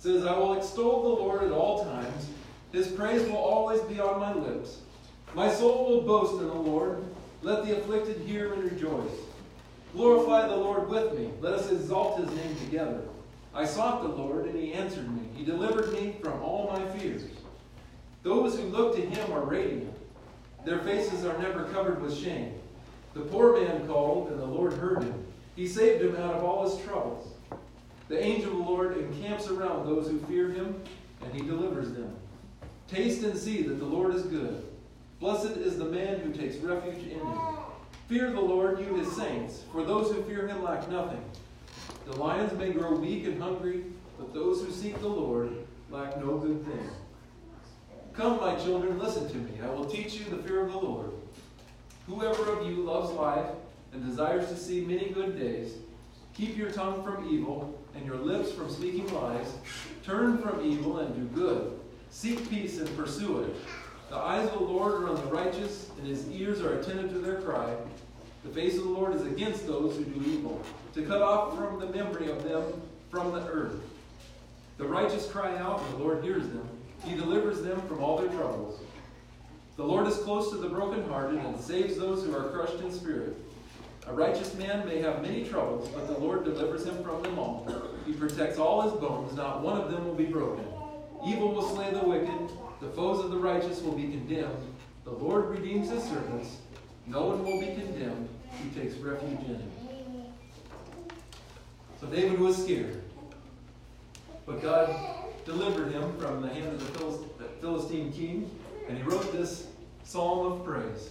Says, 0.00 0.24
I 0.24 0.36
will 0.38 0.56
extol 0.56 1.02
the 1.02 1.22
Lord 1.22 1.42
at 1.42 1.52
all 1.52 1.84
times. 1.84 2.26
His 2.72 2.88
praise 2.88 3.22
will 3.28 3.36
always 3.36 3.82
be 3.82 4.00
on 4.00 4.18
my 4.18 4.32
lips. 4.32 4.80
My 5.34 5.52
soul 5.52 5.90
will 5.90 6.00
boast 6.00 6.40
in 6.40 6.48
the 6.48 6.54
Lord. 6.54 7.04
Let 7.42 7.66
the 7.66 7.78
afflicted 7.78 8.16
hear 8.26 8.54
and 8.54 8.64
rejoice. 8.64 9.12
Glorify 9.92 10.48
the 10.48 10.56
Lord 10.56 10.88
with 10.88 11.18
me. 11.18 11.30
Let 11.42 11.52
us 11.52 11.70
exalt 11.70 12.18
his 12.18 12.30
name 12.30 12.56
together. 12.64 13.02
I 13.54 13.66
sought 13.66 14.00
the 14.02 14.08
Lord, 14.08 14.46
and 14.46 14.58
he 14.58 14.72
answered 14.72 15.14
me. 15.14 15.28
He 15.34 15.44
delivered 15.44 15.92
me 15.92 16.16
from 16.22 16.40
all 16.42 16.72
my 16.72 16.98
fears. 16.98 17.24
Those 18.22 18.58
who 18.58 18.68
look 18.68 18.96
to 18.96 19.02
him 19.02 19.32
are 19.32 19.44
radiant. 19.44 19.94
Their 20.64 20.78
faces 20.78 21.26
are 21.26 21.36
never 21.38 21.64
covered 21.64 22.00
with 22.00 22.16
shame. 22.16 22.54
The 23.12 23.20
poor 23.20 23.60
man 23.60 23.86
called, 23.86 24.30
and 24.30 24.40
the 24.40 24.46
Lord 24.46 24.72
heard 24.72 25.02
him. 25.02 25.26
He 25.56 25.66
saved 25.66 26.02
him 26.02 26.16
out 26.16 26.36
of 26.36 26.44
all 26.44 26.68
his 26.70 26.82
troubles. 26.86 27.34
The 28.10 28.20
angel 28.20 28.50
of 28.50 28.58
the 28.58 28.64
Lord 28.64 28.96
encamps 28.98 29.46
around 29.46 29.86
those 29.86 30.08
who 30.08 30.18
fear 30.22 30.50
him, 30.50 30.82
and 31.22 31.32
he 31.32 31.46
delivers 31.46 31.92
them. 31.92 32.12
Taste 32.88 33.22
and 33.22 33.38
see 33.38 33.62
that 33.62 33.78
the 33.78 33.84
Lord 33.84 34.12
is 34.16 34.22
good. 34.22 34.66
Blessed 35.20 35.56
is 35.58 35.78
the 35.78 35.84
man 35.84 36.18
who 36.18 36.32
takes 36.32 36.56
refuge 36.56 37.04
in 37.04 37.20
him. 37.20 37.38
Fear 38.08 38.32
the 38.32 38.40
Lord, 38.40 38.80
you 38.80 38.96
his 38.96 39.12
saints, 39.12 39.62
for 39.70 39.84
those 39.84 40.10
who 40.10 40.24
fear 40.24 40.48
him 40.48 40.64
lack 40.64 40.90
nothing. 40.90 41.22
The 42.04 42.16
lions 42.16 42.52
may 42.58 42.72
grow 42.72 42.96
weak 42.96 43.26
and 43.26 43.40
hungry, 43.40 43.84
but 44.18 44.34
those 44.34 44.60
who 44.60 44.72
seek 44.72 44.98
the 44.98 45.06
Lord 45.06 45.52
lack 45.88 46.18
no 46.18 46.36
good 46.36 46.64
thing. 46.64 46.90
Come, 48.12 48.40
my 48.40 48.56
children, 48.56 48.98
listen 48.98 49.28
to 49.28 49.36
me. 49.36 49.52
I 49.62 49.70
will 49.70 49.84
teach 49.84 50.14
you 50.14 50.24
the 50.24 50.42
fear 50.42 50.66
of 50.66 50.72
the 50.72 50.78
Lord. 50.78 51.12
Whoever 52.08 52.54
of 52.54 52.68
you 52.68 52.82
loves 52.82 53.12
life 53.12 53.46
and 53.92 54.04
desires 54.04 54.48
to 54.48 54.56
see 54.56 54.80
many 54.80 55.10
good 55.10 55.38
days, 55.38 55.74
keep 56.34 56.56
your 56.56 56.72
tongue 56.72 57.04
from 57.04 57.32
evil 57.32 57.79
and 57.94 58.04
your 58.06 58.16
lips 58.16 58.52
from 58.52 58.70
speaking 58.70 59.12
lies. 59.14 59.52
Turn 60.04 60.38
from 60.38 60.64
evil 60.64 60.98
and 60.98 61.14
do 61.14 61.40
good. 61.40 61.78
Seek 62.10 62.48
peace 62.50 62.78
and 62.78 62.96
pursue 62.96 63.42
it. 63.42 63.56
The 64.08 64.16
eyes 64.16 64.48
of 64.48 64.54
the 64.54 64.64
Lord 64.64 65.02
are 65.02 65.08
on 65.08 65.16
the 65.16 65.30
righteous, 65.30 65.90
and 65.98 66.06
his 66.06 66.28
ears 66.30 66.60
are 66.60 66.80
attentive 66.80 67.12
to 67.12 67.18
their 67.18 67.40
cry. 67.40 67.74
The 68.44 68.50
face 68.50 68.76
of 68.76 68.84
the 68.84 68.90
Lord 68.90 69.14
is 69.14 69.22
against 69.22 69.66
those 69.66 69.96
who 69.96 70.04
do 70.04 70.30
evil, 70.30 70.60
to 70.94 71.02
cut 71.02 71.22
off 71.22 71.56
from 71.56 71.78
the 71.78 71.86
memory 71.86 72.28
of 72.30 72.42
them 72.42 72.62
from 73.10 73.32
the 73.32 73.46
earth. 73.46 73.76
The 74.78 74.86
righteous 74.86 75.30
cry 75.30 75.56
out, 75.58 75.82
and 75.82 75.94
the 75.94 76.04
Lord 76.04 76.24
hears 76.24 76.48
them. 76.48 76.66
He 77.04 77.14
delivers 77.14 77.62
them 77.62 77.80
from 77.82 78.02
all 78.02 78.18
their 78.18 78.30
troubles. 78.30 78.80
The 79.76 79.84
Lord 79.84 80.06
is 80.06 80.16
close 80.18 80.50
to 80.50 80.56
the 80.56 80.68
brokenhearted 80.68 81.38
and 81.38 81.60
saves 81.60 81.96
those 81.96 82.24
who 82.24 82.34
are 82.34 82.50
crushed 82.50 82.80
in 82.82 82.92
spirit. 82.92 83.36
A 84.10 84.12
righteous 84.12 84.52
man 84.56 84.84
may 84.88 85.00
have 85.02 85.22
many 85.22 85.44
troubles, 85.44 85.88
but 85.90 86.08
the 86.08 86.18
Lord 86.18 86.42
delivers 86.42 86.84
him 86.84 87.00
from 87.04 87.22
them 87.22 87.38
all. 87.38 87.64
He 88.04 88.12
protects 88.12 88.58
all 88.58 88.82
his 88.82 88.92
bones, 88.94 89.36
not 89.36 89.62
one 89.62 89.80
of 89.80 89.88
them 89.88 90.04
will 90.04 90.16
be 90.16 90.24
broken. 90.24 90.64
Evil 91.24 91.54
will 91.54 91.62
slay 91.62 91.92
the 91.92 92.00
wicked, 92.00 92.50
the 92.80 92.88
foes 92.88 93.24
of 93.24 93.30
the 93.30 93.36
righteous 93.36 93.80
will 93.82 93.92
be 93.92 94.08
condemned. 94.08 94.66
The 95.04 95.12
Lord 95.12 95.50
redeems 95.50 95.90
his 95.90 96.02
servants. 96.02 96.56
No 97.06 97.26
one 97.26 97.44
will 97.44 97.60
be 97.60 97.66
condemned 97.66 98.28
who 98.60 98.80
takes 98.80 98.96
refuge 98.96 99.38
in 99.46 99.54
him. 99.54 99.72
So 102.00 102.08
David 102.08 102.40
was 102.40 102.60
scared. 102.64 103.04
But 104.44 104.60
God 104.60 104.92
delivered 105.44 105.92
him 105.92 106.18
from 106.18 106.42
the 106.42 106.48
hand 106.48 106.66
of 106.66 107.38
the 107.38 107.46
Philistine 107.60 108.12
king, 108.12 108.50
and 108.88 108.98
he 108.98 109.04
wrote 109.04 109.30
this 109.30 109.68
psalm 110.02 110.50
of 110.50 110.64
praise. 110.64 111.10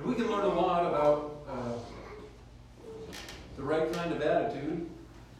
And 0.00 0.08
we 0.08 0.14
can 0.14 0.30
learn 0.30 0.46
a 0.46 0.54
lot 0.58 0.86
about 0.86 1.44
uh, 1.46 3.12
the 3.58 3.62
right 3.62 3.92
kind 3.92 4.14
of 4.14 4.22
attitude, 4.22 4.88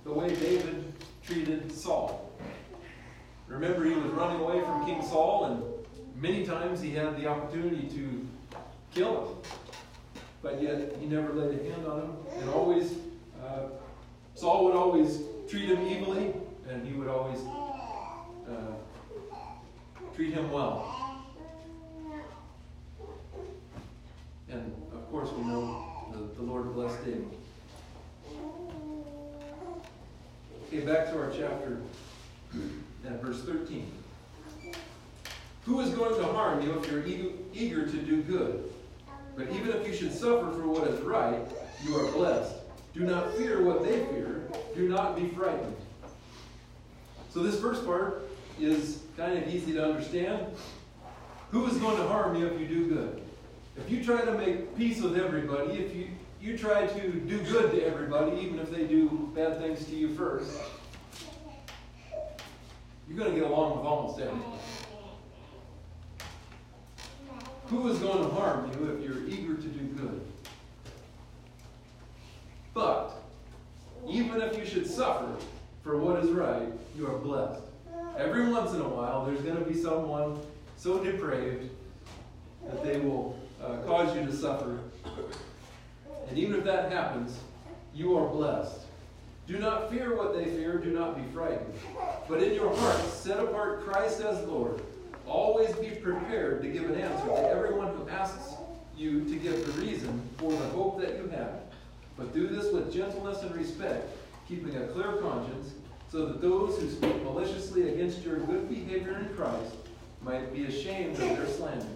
the 0.04 0.12
way 0.12 0.28
David 0.36 0.92
treated 1.24 1.72
Saul. 1.72 2.30
Remember, 3.48 3.86
he 3.86 3.94
was 3.94 4.10
running 4.12 4.38
away 4.38 4.60
from 4.60 4.84
King 4.84 5.02
Saul, 5.02 5.46
and 5.46 6.22
many 6.22 6.44
times 6.44 6.82
he 6.82 6.90
had 6.90 7.16
the 7.16 7.26
opportunity 7.26 7.88
to 7.88 8.28
kill 8.94 9.24
him. 9.24 9.36
But 10.42 10.60
yet, 10.60 10.94
he 11.00 11.06
never 11.06 11.32
laid 11.32 11.58
a 11.58 11.62
hand 11.72 11.86
on 11.86 12.02
him, 12.02 12.16
and 12.40 12.50
always, 12.50 12.92
uh, 13.42 13.62
Saul 14.34 14.66
would 14.66 14.74
always 14.74 15.22
treat 15.48 15.70
him 15.70 15.78
evilly, 15.78 16.34
and 16.68 16.86
he 16.86 16.92
would 16.92 17.08
always 17.08 17.40
uh, 18.46 18.74
treat 20.14 20.34
him 20.34 20.52
well. 20.52 21.09
And 24.50 24.72
of 24.92 25.08
course, 25.10 25.30
we 25.32 25.44
know 25.44 25.86
the, 26.12 26.18
the 26.36 26.42
Lord 26.42 26.74
blessed 26.74 27.04
David. 27.04 27.28
Okay, 30.66 30.80
back 30.80 31.10
to 31.10 31.18
our 31.18 31.30
chapter 31.30 31.78
at 33.06 33.22
verse 33.22 33.42
13. 33.42 33.90
Who 35.66 35.80
is 35.80 35.90
going 35.90 36.16
to 36.16 36.24
harm 36.32 36.62
you 36.62 36.78
if 36.78 36.90
you're 36.90 37.04
eager 37.54 37.86
to 37.86 37.96
do 37.96 38.22
good? 38.22 38.72
But 39.36 39.50
even 39.52 39.70
if 39.70 39.86
you 39.86 39.94
should 39.94 40.12
suffer 40.12 40.50
for 40.52 40.66
what 40.66 40.88
is 40.88 41.00
right, 41.00 41.40
you 41.84 41.96
are 41.96 42.10
blessed. 42.12 42.56
Do 42.92 43.00
not 43.00 43.34
fear 43.34 43.62
what 43.62 43.84
they 43.84 44.04
fear. 44.06 44.48
Do 44.74 44.88
not 44.88 45.16
be 45.16 45.28
frightened. 45.28 45.76
So 47.32 47.40
this 47.40 47.60
first 47.60 47.86
part 47.86 48.28
is 48.58 49.02
kind 49.16 49.38
of 49.38 49.48
easy 49.48 49.72
to 49.74 49.84
understand. 49.84 50.46
Who 51.52 51.66
is 51.66 51.76
going 51.76 51.96
to 51.98 52.08
harm 52.08 52.36
you 52.36 52.46
if 52.46 52.60
you 52.60 52.66
do 52.66 52.88
good? 52.88 53.22
If 53.80 53.90
you 53.90 54.04
try 54.04 54.22
to 54.24 54.32
make 54.32 54.76
peace 54.76 55.00
with 55.00 55.16
everybody, 55.16 55.72
if 55.78 55.94
you, 55.94 56.08
you 56.40 56.56
try 56.56 56.86
to 56.86 57.10
do 57.10 57.42
good 57.42 57.72
to 57.72 57.84
everybody, 57.84 58.40
even 58.40 58.58
if 58.58 58.70
they 58.70 58.84
do 58.84 59.30
bad 59.34 59.58
things 59.58 59.84
to 59.86 59.96
you 59.96 60.14
first, 60.14 60.58
you're 63.08 63.18
going 63.18 63.32
to 63.32 63.40
get 63.40 63.50
along 63.50 63.78
with 63.78 63.86
almost 63.86 64.20
everybody. 64.20 64.44
Who 67.66 67.88
is 67.88 67.98
going 67.98 68.22
to 68.22 68.34
harm 68.34 68.70
you 68.72 68.90
if 68.90 69.02
you're 69.02 69.26
eager 69.26 69.54
to 69.54 69.68
do 69.68 69.84
good? 69.94 70.20
But, 72.74 73.12
even 74.08 74.40
if 74.40 74.56
you 74.56 74.64
should 74.64 74.86
suffer 74.86 75.34
for 75.82 75.96
what 75.96 76.22
is 76.24 76.30
right, 76.30 76.68
you 76.96 77.06
are 77.06 77.18
blessed. 77.18 77.62
Every 78.16 78.48
once 78.48 78.72
in 78.72 78.80
a 78.80 78.88
while, 78.88 79.24
there's 79.24 79.40
going 79.40 79.56
to 79.56 79.64
be 79.64 79.74
someone 79.74 80.40
so 80.76 81.02
depraved 81.02 81.70
that 82.66 82.84
they 82.84 82.98
will 82.98 83.38
uh, 83.62 83.76
cause 83.86 84.14
you 84.16 84.24
to 84.24 84.32
suffer. 84.32 84.78
And 86.28 86.38
even 86.38 86.54
if 86.54 86.64
that 86.64 86.92
happens, 86.92 87.38
you 87.94 88.16
are 88.16 88.28
blessed. 88.28 88.86
Do 89.46 89.58
not 89.58 89.90
fear 89.90 90.16
what 90.16 90.32
they 90.34 90.44
fear, 90.44 90.78
do 90.78 90.92
not 90.92 91.16
be 91.16 91.32
frightened. 91.32 91.74
But 92.28 92.42
in 92.42 92.54
your 92.54 92.74
heart, 92.74 93.00
set 93.06 93.40
apart 93.40 93.84
Christ 93.84 94.20
as 94.20 94.46
Lord. 94.46 94.80
Always 95.26 95.74
be 95.76 95.90
prepared 95.90 96.62
to 96.62 96.68
give 96.68 96.88
an 96.88 97.00
answer 97.00 97.26
to 97.26 97.48
everyone 97.48 97.94
who 97.94 98.08
asks 98.08 98.54
you 98.96 99.24
to 99.24 99.36
give 99.36 99.66
the 99.66 99.80
reason 99.82 100.22
for 100.38 100.52
the 100.52 100.68
hope 100.68 101.00
that 101.00 101.16
you 101.16 101.28
have. 101.28 101.60
But 102.16 102.32
do 102.32 102.46
this 102.46 102.72
with 102.72 102.92
gentleness 102.92 103.42
and 103.42 103.54
respect, 103.56 104.08
keeping 104.46 104.76
a 104.76 104.86
clear 104.88 105.14
conscience, 105.14 105.72
so 106.12 106.26
that 106.26 106.40
those 106.40 106.78
who 106.78 106.90
speak 106.90 107.22
maliciously 107.24 107.94
against 107.94 108.22
your 108.22 108.38
good 108.38 108.68
behavior 108.68 109.18
in 109.18 109.34
Christ 109.34 109.74
might 110.22 110.52
be 110.52 110.64
ashamed 110.64 111.12
of 111.12 111.18
their 111.18 111.46
slander. 111.46 111.86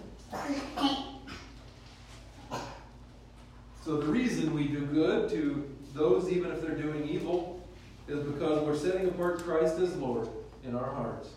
So 3.85 3.97
the 3.97 4.07
reason 4.07 4.51
we 4.55 4.67
do 4.67 4.83
good 4.87 5.29
to 5.29 5.71
those, 5.93 6.27
even 6.31 6.49
if 6.51 6.59
they're 6.59 6.75
doing 6.75 7.07
evil, 7.07 7.63
is 8.07 8.19
because 8.25 8.63
we're 8.63 8.75
setting 8.75 9.07
apart 9.07 9.43
Christ 9.43 9.77
as 9.77 9.95
Lord 9.97 10.27
in 10.63 10.75
our 10.75 10.91
hearts. 10.91 11.29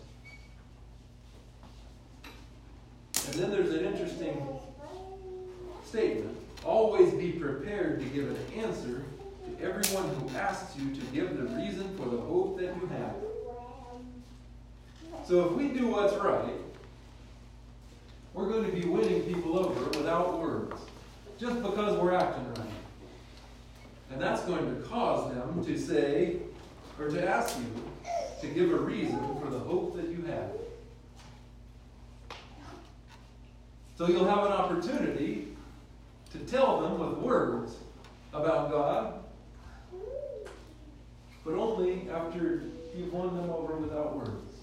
And 3.27 3.35
then 3.35 3.51
there's 3.51 3.69
an 3.69 3.85
interesting 3.85 4.47
statement. 5.85 6.35
Always 6.65 7.13
be 7.13 7.33
prepared 7.33 7.99
to 7.99 8.05
give 8.07 8.27
an 8.27 8.63
answer 8.63 9.03
to 9.45 9.63
everyone 9.63 10.09
who 10.15 10.35
asks 10.35 10.75
you 10.75 10.95
to 10.95 11.01
give 11.13 11.37
the 11.37 11.43
reason 11.55 11.95
for 11.97 12.09
the 12.09 12.17
hope 12.17 12.57
that 12.57 12.75
you 12.75 12.87
have. 12.87 13.13
So 15.27 15.45
if 15.45 15.51
we 15.51 15.67
do 15.67 15.87
what's 15.87 16.15
right, 16.15 16.55
we're 18.33 18.49
going 18.49 18.65
to 18.65 18.71
be 18.71 18.87
winning 18.87 19.21
people 19.21 19.59
over 19.59 19.85
without 19.99 20.39
words, 20.39 20.81
just 21.39 21.61
because 21.61 21.97
we're 21.97 22.13
acting 22.13 22.47
right. 22.53 22.67
And 24.11 24.21
that's 24.21 24.41
going 24.41 24.75
to 24.75 24.87
cause 24.87 25.33
them 25.33 25.63
to 25.63 25.77
say, 25.77 26.37
or 26.99 27.09
to 27.09 27.27
ask 27.29 27.57
you, 27.57 27.65
to 28.41 28.47
give 28.47 28.71
a 28.71 28.77
reason 28.77 29.19
for 29.41 29.49
the 29.49 29.59
hope 29.59 29.95
that 29.95 30.09
you 30.09 30.23
have. 30.27 30.51
So 33.97 34.07
you'll 34.07 34.27
have 34.27 34.45
an 34.45 34.51
opportunity 34.51 35.49
to 36.31 36.39
tell 36.39 36.81
them 36.81 36.99
with 36.99 37.19
words 37.19 37.75
about 38.33 38.71
God, 38.71 39.13
but 41.45 41.53
only 41.53 42.09
after 42.09 42.63
you've 42.95 43.13
won 43.13 43.35
them 43.35 43.49
over 43.49 43.75
without 43.75 44.15
words. 44.15 44.53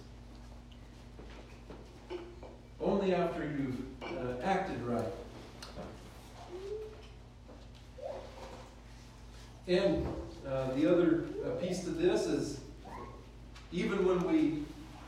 Only 2.80 3.14
after 3.14 3.42
you've 3.44 3.80
uh, 4.02 4.42
acted 4.42 4.80
right. 4.82 5.04
And 9.68 10.06
uh, 10.46 10.72
the 10.74 10.90
other 10.90 11.24
uh, 11.44 11.50
piece 11.60 11.80
to 11.84 11.90
this 11.90 12.26
is 12.26 12.60
even 13.72 14.06
when 14.06 14.20
we 14.30 14.62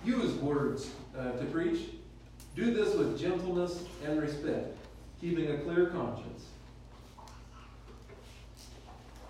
use 0.05 0.33
words 0.35 0.91
uh, 1.17 1.33
to 1.33 1.45
preach, 1.47 1.81
do 2.57 2.75
this 2.75 2.95
with 2.97 3.19
gentleness 3.19 3.85
and 4.05 4.21
respect, 4.21 4.77
keeping 5.21 5.51
a 5.53 5.59
clear 5.59 5.87
conscience. 5.87 6.47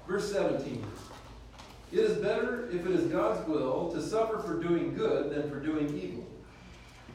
Verse 0.06 0.32
17 0.32 0.82
It 1.92 1.98
is 1.98 2.16
better, 2.18 2.70
if 2.70 2.86
it 2.86 2.92
is 2.92 3.04
God's 3.12 3.46
will, 3.46 3.92
to 3.92 4.00
suffer 4.00 4.38
for 4.38 4.62
doing 4.62 4.94
good 4.94 5.30
than 5.30 5.50
for 5.50 5.60
doing 5.60 5.98
evil. 5.98 6.26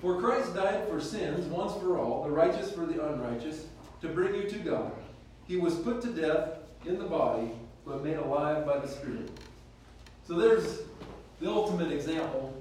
For 0.01 0.19
Christ 0.19 0.53
died 0.53 0.87
for 0.87 1.01
sins 1.01 1.47
once 1.47 1.73
for 1.81 1.97
all, 1.97 2.23
the 2.23 2.29
righteous 2.29 2.71
for 2.71 2.85
the 2.85 3.03
unrighteous, 3.03 3.65
to 4.01 4.09
bring 4.09 4.35
you 4.35 4.47
to 4.49 4.59
God. 4.59 4.91
He 5.47 5.57
was 5.57 5.75
put 5.75 6.01
to 6.03 6.09
death 6.09 6.59
in 6.85 6.99
the 6.99 7.05
body 7.05 7.49
but 7.85 8.03
made 8.03 8.17
alive 8.17 8.65
by 8.65 8.77
the 8.77 8.87
Spirit. 8.87 9.29
So 10.27 10.35
there's 10.35 10.79
the 11.41 11.49
ultimate 11.49 11.91
example 11.91 12.53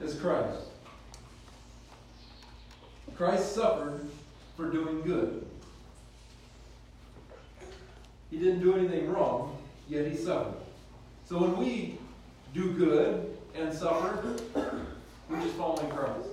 is 0.00 0.14
Christ. 0.14 0.60
Christ 3.16 3.54
suffered 3.54 4.06
for 4.56 4.70
doing 4.70 5.02
good. 5.02 5.44
He 8.30 8.38
didn't 8.38 8.60
do 8.60 8.74
anything 8.74 9.10
wrong, 9.10 9.56
yet 9.88 10.06
he 10.06 10.16
suffered. 10.16 10.54
So 11.26 11.38
when 11.38 11.56
we 11.56 11.98
do 12.54 12.72
good 12.72 13.36
and 13.54 13.72
suffer, 13.74 14.36
we're 15.28 15.40
just 15.40 15.54
following 15.54 15.90
Christ. 15.90 16.28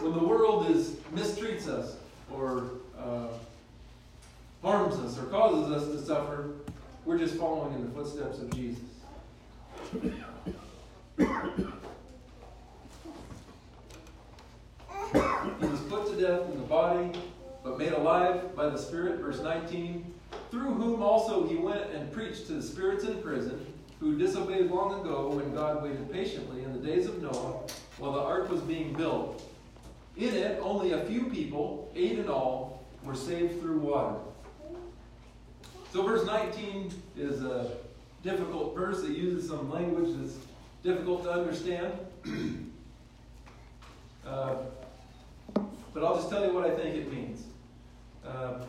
When 0.00 0.12
the 0.12 0.24
world 0.24 0.70
is 0.70 0.96
mistreats 1.14 1.68
us 1.68 1.96
or 2.32 2.64
uh, 2.98 3.28
harms 4.62 4.96
us 4.96 5.18
or 5.18 5.24
causes 5.26 5.70
us 5.72 5.88
to 5.88 6.06
suffer, 6.06 6.50
we're 7.10 7.18
just 7.18 7.34
following 7.34 7.74
in 7.74 7.84
the 7.84 7.90
footsteps 7.90 8.38
of 8.38 8.54
Jesus. 8.54 8.84
he 10.00 10.06
was 15.66 15.80
put 15.88 16.06
to 16.06 16.20
death 16.20 16.48
in 16.52 16.56
the 16.56 16.66
body, 16.68 17.10
but 17.64 17.76
made 17.76 17.90
alive 17.94 18.54
by 18.54 18.68
the 18.68 18.78
Spirit. 18.78 19.18
Verse 19.18 19.40
19. 19.40 20.14
Through 20.52 20.74
whom 20.74 21.02
also 21.02 21.48
he 21.48 21.56
went 21.56 21.90
and 21.90 22.12
preached 22.12 22.46
to 22.46 22.52
the 22.52 22.62
spirits 22.62 23.02
in 23.02 23.20
prison, 23.20 23.66
who 23.98 24.16
disobeyed 24.16 24.70
long 24.70 25.00
ago 25.00 25.30
when 25.30 25.52
God 25.52 25.82
waited 25.82 26.12
patiently 26.12 26.62
in 26.62 26.72
the 26.72 26.78
days 26.78 27.06
of 27.06 27.20
Noah 27.20 27.58
while 27.98 28.12
the 28.12 28.20
ark 28.20 28.48
was 28.48 28.60
being 28.60 28.92
built. 28.92 29.42
In 30.16 30.32
it, 30.32 30.60
only 30.62 30.92
a 30.92 31.04
few 31.06 31.24
people, 31.24 31.90
eight 31.96 32.20
in 32.20 32.28
all, 32.28 32.84
were 33.02 33.16
saved 33.16 33.60
through 33.60 33.80
water. 33.80 34.14
So 35.92 36.04
verse 36.04 36.24
19 36.24 36.92
is 37.16 37.42
a 37.42 37.72
difficult 38.22 38.76
verse. 38.76 39.02
It 39.02 39.16
uses 39.16 39.48
some 39.48 39.70
language 39.72 40.14
that's 40.16 40.36
difficult 40.84 41.24
to 41.24 41.32
understand. 41.32 41.92
uh, 44.26 44.54
but 45.92 46.04
I'll 46.04 46.14
just 46.14 46.30
tell 46.30 46.46
you 46.46 46.54
what 46.54 46.64
I 46.64 46.76
think 46.76 46.94
it 46.94 47.12
means. 47.12 47.44
Uh, 48.24 48.60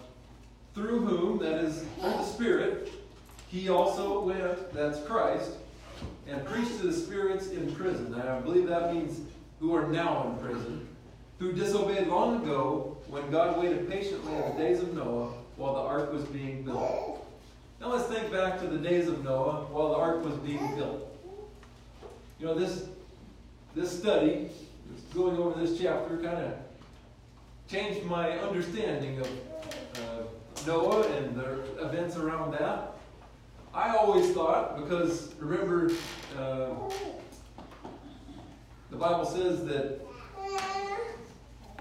through 0.74 1.02
whom, 1.02 1.38
that 1.40 1.64
is, 1.64 1.84
through 2.00 2.10
the 2.10 2.24
Spirit, 2.24 2.92
he 3.50 3.70
also 3.70 4.22
went, 4.24 4.74
that's 4.74 5.00
Christ, 5.06 5.52
and 6.28 6.44
preached 6.46 6.80
to 6.80 6.88
the 6.88 6.94
spirits 6.94 7.50
in 7.50 7.72
prison. 7.76 8.16
And 8.16 8.24
I 8.24 8.40
believe 8.40 8.68
that 8.68 8.96
means 8.96 9.22
who 9.60 9.76
are 9.76 9.88
now 9.88 10.28
in 10.28 10.44
prison, 10.44 10.88
who 11.38 11.52
disobeyed 11.52 12.08
long 12.08 12.42
ago 12.42 12.98
when 13.08 13.30
God 13.30 13.60
waited 13.60 13.88
patiently 13.92 14.34
in 14.34 14.42
the 14.42 14.58
days 14.58 14.80
of 14.80 14.96
Noah 14.96 15.34
while 15.62 15.76
the 15.76 15.82
ark 15.82 16.12
was 16.12 16.24
being 16.26 16.64
built. 16.64 17.24
Now 17.80 17.94
let's 17.94 18.08
think 18.08 18.32
back 18.32 18.60
to 18.62 18.68
the 18.68 18.80
days 18.80 19.08
of 19.08 19.24
Noah 19.24 19.68
while 19.70 19.90
the 19.90 19.96
ark 19.96 20.26
was 20.26 20.34
being 20.38 20.76
built. 20.76 21.08
You 22.40 22.48
know, 22.48 22.56
this, 22.56 22.86
this 23.76 23.96
study, 23.96 24.50
going 25.14 25.38
over 25.38 25.60
this 25.60 25.80
chapter, 25.80 26.18
kind 26.18 26.38
of 26.38 26.54
changed 27.70 28.04
my 28.06 28.40
understanding 28.40 29.20
of 29.20 29.28
uh, 29.96 30.66
Noah 30.66 31.08
and 31.18 31.36
the 31.36 31.86
events 31.86 32.18
around 32.18 32.54
that. 32.54 32.96
I 33.72 33.96
always 33.96 34.32
thought, 34.32 34.82
because 34.82 35.36
remember, 35.36 35.92
uh, 36.40 36.70
the 38.90 38.98
Bible 38.98 39.26
says 39.26 39.64
that 39.66 40.02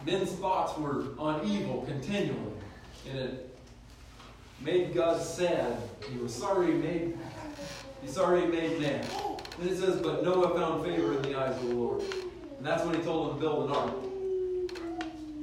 men's 0.04 0.32
thoughts 0.32 0.78
were 0.78 1.06
on 1.18 1.46
evil 1.46 1.82
continually. 1.88 2.52
And 3.08 3.18
it 3.18 3.49
made 4.60 4.94
God 4.94 5.20
sad. 5.20 5.76
He 6.10 6.18
was 6.18 6.34
sorry 6.34 6.68
he 6.68 6.72
made 6.74 7.18
he's 8.02 8.12
sorry 8.12 8.42
he 8.42 8.46
made 8.46 8.80
man. 8.80 9.04
And 9.60 9.70
it 9.70 9.76
says, 9.76 9.96
But 9.96 10.24
Noah 10.24 10.54
found 10.54 10.84
favor 10.84 11.14
in 11.14 11.22
the 11.22 11.38
eyes 11.38 11.56
of 11.56 11.68
the 11.68 11.74
Lord. 11.74 12.02
And 12.02 12.66
that's 12.66 12.84
when 12.84 12.94
he 12.94 13.02
told 13.02 13.30
him 13.30 13.34
to 13.36 13.40
build 13.40 13.70
an 13.70 13.76
ark. 13.76 13.94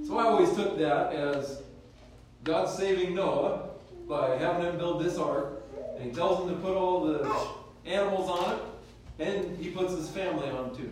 So 0.07 0.18
I 0.18 0.24
always 0.24 0.53
took 0.53 0.78
that 0.80 1.13
as 1.13 1.61
God 2.43 2.70
saving 2.70 3.13
Noah 3.13 3.70
by 4.07 4.38
having 4.38 4.65
him 4.65 4.78
build 4.78 5.03
this 5.03 5.18
ark. 5.18 5.61
And 5.97 6.05
he 6.05 6.11
tells 6.11 6.47
him 6.47 6.55
to 6.55 6.61
put 6.61 6.76
all 6.76 7.05
the 7.05 7.28
animals 7.86 8.30
on 8.30 8.53
it, 8.53 9.26
and 9.26 9.57
he 9.57 9.70
puts 9.72 9.93
his 9.93 10.09
family 10.09 10.49
on 10.49 10.76
too. 10.76 10.89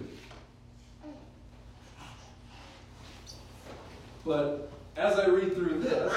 But 4.26 4.72
as 4.98 5.20
I 5.20 5.28
read 5.28 5.54
through 5.54 5.82
this, 5.82 6.14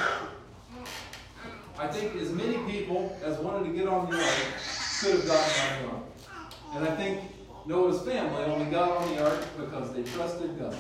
I 1.79 1.87
think 1.87 2.21
as 2.21 2.33
many 2.33 2.59
people 2.71 3.17
as 3.25 3.39
wanted 3.39 3.69
to 3.69 3.73
get 3.73 3.87
on 3.87 4.11
the 4.11 4.17
ark 4.17 4.35
could 5.01 5.15
have 5.15 5.27
gotten 5.27 5.77
on 5.77 5.83
the 5.83 5.89
ark. 5.91 6.05
And 6.75 6.89
I 6.89 6.97
think 6.97 7.21
Noah's 7.67 8.03
family 8.03 8.43
only 8.45 8.67
got 8.67 8.91
on 8.91 9.15
the 9.15 9.25
ark 9.25 9.47
because 9.57 9.93
they 9.93 10.03
trusted 10.03 10.59
God. 10.59 10.77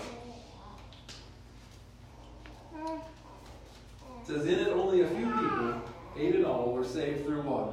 It 2.74 4.26
says, 4.26 4.44
In 4.44 4.59
it 4.59 4.68
only 4.68 5.03
a 5.03 5.09
few 5.09 5.26
people, 5.26 5.82
eight 6.18 6.34
in 6.34 6.44
all, 6.44 6.72
were 6.72 6.84
saved 6.84 7.24
through 7.24 7.42
water. 7.42 7.72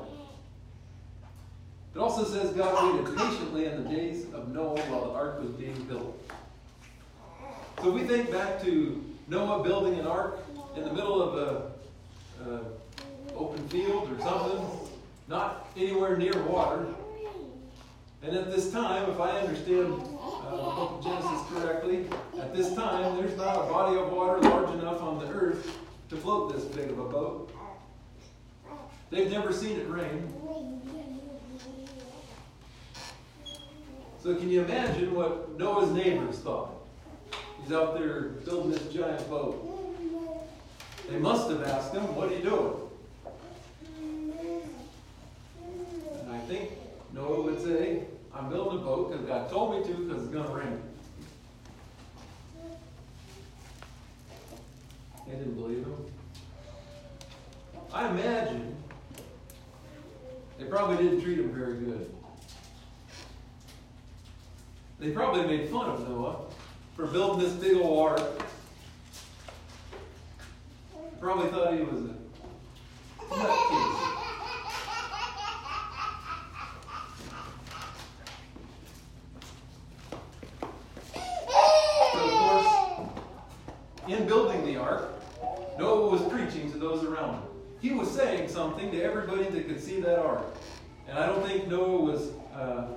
It 1.95 1.99
also 1.99 2.26
says 2.26 2.51
God 2.51 2.97
waited 2.97 3.17
patiently 3.17 3.65
in 3.65 3.84
the 3.84 3.89
days 3.89 4.26
of 4.34 4.49
Noah 4.49 4.80
while 4.82 5.05
the 5.05 5.11
ark 5.11 5.41
was 5.41 5.49
being 5.51 5.82
built. 5.86 6.21
So 7.82 7.89
we 7.89 8.03
think 8.03 8.32
back 8.32 8.61
to 8.63 9.03
Noah 9.28 9.63
building 9.63 9.99
an 9.99 10.05
ark 10.05 10.39
in 10.76 10.84
the 10.84 10.93
middle 10.93 11.21
of 11.21 11.38
a, 11.38 12.49
a 12.49 12.84
open 13.36 13.67
field 13.67 14.11
or 14.11 14.19
something, 14.19 14.65
not 15.27 15.69
anywhere 15.77 16.17
near 16.17 16.41
water. 16.43 16.86
And 18.23 18.36
at 18.36 18.51
this 18.51 18.71
time, 18.71 19.09
if 19.09 19.19
I 19.19 19.39
understand 19.39 19.93
uh, 19.93 20.51
Book 20.51 20.91
of 20.91 21.03
Genesis 21.03 21.41
correctly, 21.53 22.07
at 22.39 22.55
this 22.55 22.73
time 22.73 23.17
there's 23.17 23.38
not 23.38 23.55
a 23.55 23.69
body 23.71 23.97
of 23.97 24.11
water 24.11 24.41
large 24.41 24.69
enough 24.79 25.01
on 25.01 25.19
the 25.19 25.27
earth 25.27 25.77
to 26.09 26.17
float 26.17 26.53
this 26.53 26.65
big 26.65 26.89
of 26.89 26.99
a 26.99 27.03
boat. 27.03 27.51
They've 29.11 29.29
never 29.29 29.53
seen 29.53 29.79
it 29.79 29.88
rain. 29.88 30.33
So 34.21 34.36
can 34.36 34.49
you 34.49 34.63
imagine 34.63 35.13
what 35.13 35.57
Noah's 35.59 35.91
neighbors 35.91 36.39
thought? 36.39 36.71
He's 37.61 37.71
out 37.71 37.97
there 37.97 38.21
building 38.43 38.71
this 38.71 38.91
giant 38.91 39.29
boat. 39.29 39.75
They 41.09 41.17
must 41.19 41.49
have 41.51 41.63
asked 41.63 41.93
him, 41.93 42.03
What 42.15 42.31
are 42.31 42.36
you 42.36 42.43
doing? 42.43 42.73
And 46.21 46.31
I 46.31 46.34
think 46.45 46.71
Noah 47.13 47.41
would 47.41 47.61
say, 47.63 48.03
I'm 48.33 48.49
building 48.49 48.79
a 48.79 48.81
boat 48.81 49.11
because 49.11 49.25
God 49.25 49.49
told 49.49 49.79
me 49.79 49.87
to 49.87 49.93
because 49.99 50.23
it's 50.23 50.31
going 50.31 50.47
to 50.47 50.53
rain. 50.53 50.81
They 55.27 55.33
didn't 55.33 55.55
believe 55.55 55.79
him. 55.79 55.95
I 57.91 58.09
imagine 58.09 58.75
they 60.59 60.65
probably 60.65 60.97
didn't 60.97 61.21
treat 61.21 61.39
him 61.39 61.51
very 61.53 61.75
good. 61.75 62.11
They 64.99 65.11
probably 65.11 65.45
made 65.45 65.69
fun 65.69 65.89
of 65.89 66.07
Noah 66.07 66.37
for 66.95 67.07
building 67.07 67.39
this 67.43 67.53
big 67.53 67.77
old 67.77 68.07
ark. 68.07 68.21
Probably 71.19 71.49
thought 71.49 71.73
he 71.73 71.81
was 71.81 72.01
a 72.01 72.15
nutcase. 73.29 74.11
But 82.13 82.23
of 82.23 82.31
course, 82.31 82.71
in 84.07 84.27
building 84.27 84.65
the 84.65 84.77
ark, 84.77 85.09
Noah 85.78 86.09
was 86.09 86.21
preaching 86.32 86.71
to 86.71 86.78
those 86.78 87.03
around 87.03 87.36
him. 87.36 87.43
He 87.82 87.91
was 87.91 88.09
saying 88.09 88.49
something 88.49 88.91
to 88.91 89.01
everybody 89.03 89.43
that 89.43 89.67
could 89.67 89.82
see 89.82 89.99
that 90.01 90.19
ark. 90.19 90.43
And 91.07 91.19
I 91.19 91.28
don't 91.28 91.45
think 91.45 91.67
Noah 91.67 92.01
was 92.01 92.32
uh, 92.55 92.88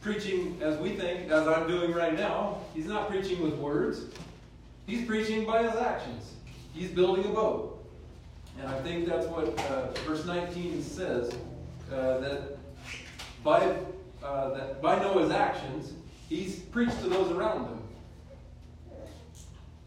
preaching 0.00 0.58
as 0.62 0.78
we 0.78 0.90
think, 0.90 1.30
as 1.30 1.48
I'm 1.48 1.66
doing 1.66 1.92
right 1.92 2.14
now. 2.14 2.58
He's 2.74 2.86
not 2.86 3.08
preaching 3.08 3.42
with 3.42 3.54
words. 3.54 4.04
He's 4.86 5.06
preaching 5.06 5.46
by 5.46 5.62
his 5.62 5.74
actions. 5.74 6.34
He's 6.74 6.90
building 6.90 7.24
a 7.24 7.28
boat. 7.28 7.84
And 8.58 8.68
I 8.68 8.80
think 8.82 9.08
that's 9.08 9.26
what 9.26 9.58
uh, 9.70 9.90
verse 10.06 10.26
19 10.26 10.82
says, 10.82 11.32
uh, 11.92 12.18
that 12.18 12.58
by, 13.42 13.74
uh, 14.22 14.50
that 14.54 14.82
by 14.82 14.98
Noah's 14.98 15.30
actions, 15.30 15.92
he's 16.28 16.58
preached 16.58 17.00
to 17.00 17.08
those 17.08 17.30
around 17.32 17.66
him. 17.66 17.78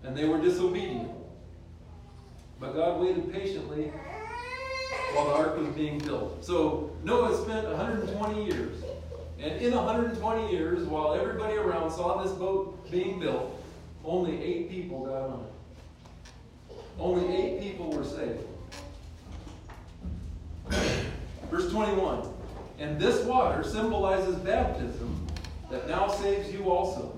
And 0.03 0.17
they 0.17 0.25
were 0.25 0.41
disobedient. 0.41 1.11
But 2.59 2.73
God 2.73 3.01
waited 3.01 3.31
patiently 3.31 3.91
while 5.13 5.27
the 5.27 5.33
ark 5.33 5.57
was 5.57 5.67
being 5.69 5.99
built. 5.99 6.43
So 6.43 6.95
Noah 7.03 7.35
spent 7.43 7.67
120 7.67 8.45
years 8.45 8.83
and 9.39 9.61
in 9.61 9.75
120 9.75 10.51
years, 10.51 10.87
while 10.87 11.13
everybody 11.13 11.55
around 11.57 11.91
saw 11.91 12.23
this 12.23 12.31
boat 12.31 12.89
being 12.89 13.19
built, 13.19 13.61
only 14.03 14.41
eight 14.41 14.69
people 14.69 15.05
got 15.05 15.21
on 15.21 15.45
it. 15.45 16.75
Only 16.97 17.35
eight 17.35 17.61
people 17.61 17.91
were 17.91 18.05
saved. 18.05 18.45
Verse 21.51 21.69
21 21.69 22.27
And 22.79 22.99
this 22.99 23.23
water 23.25 23.63
symbolizes 23.63 24.35
baptism 24.37 25.27
that 25.69 25.87
now 25.87 26.07
saves 26.07 26.51
you 26.53 26.71
also. 26.71 27.17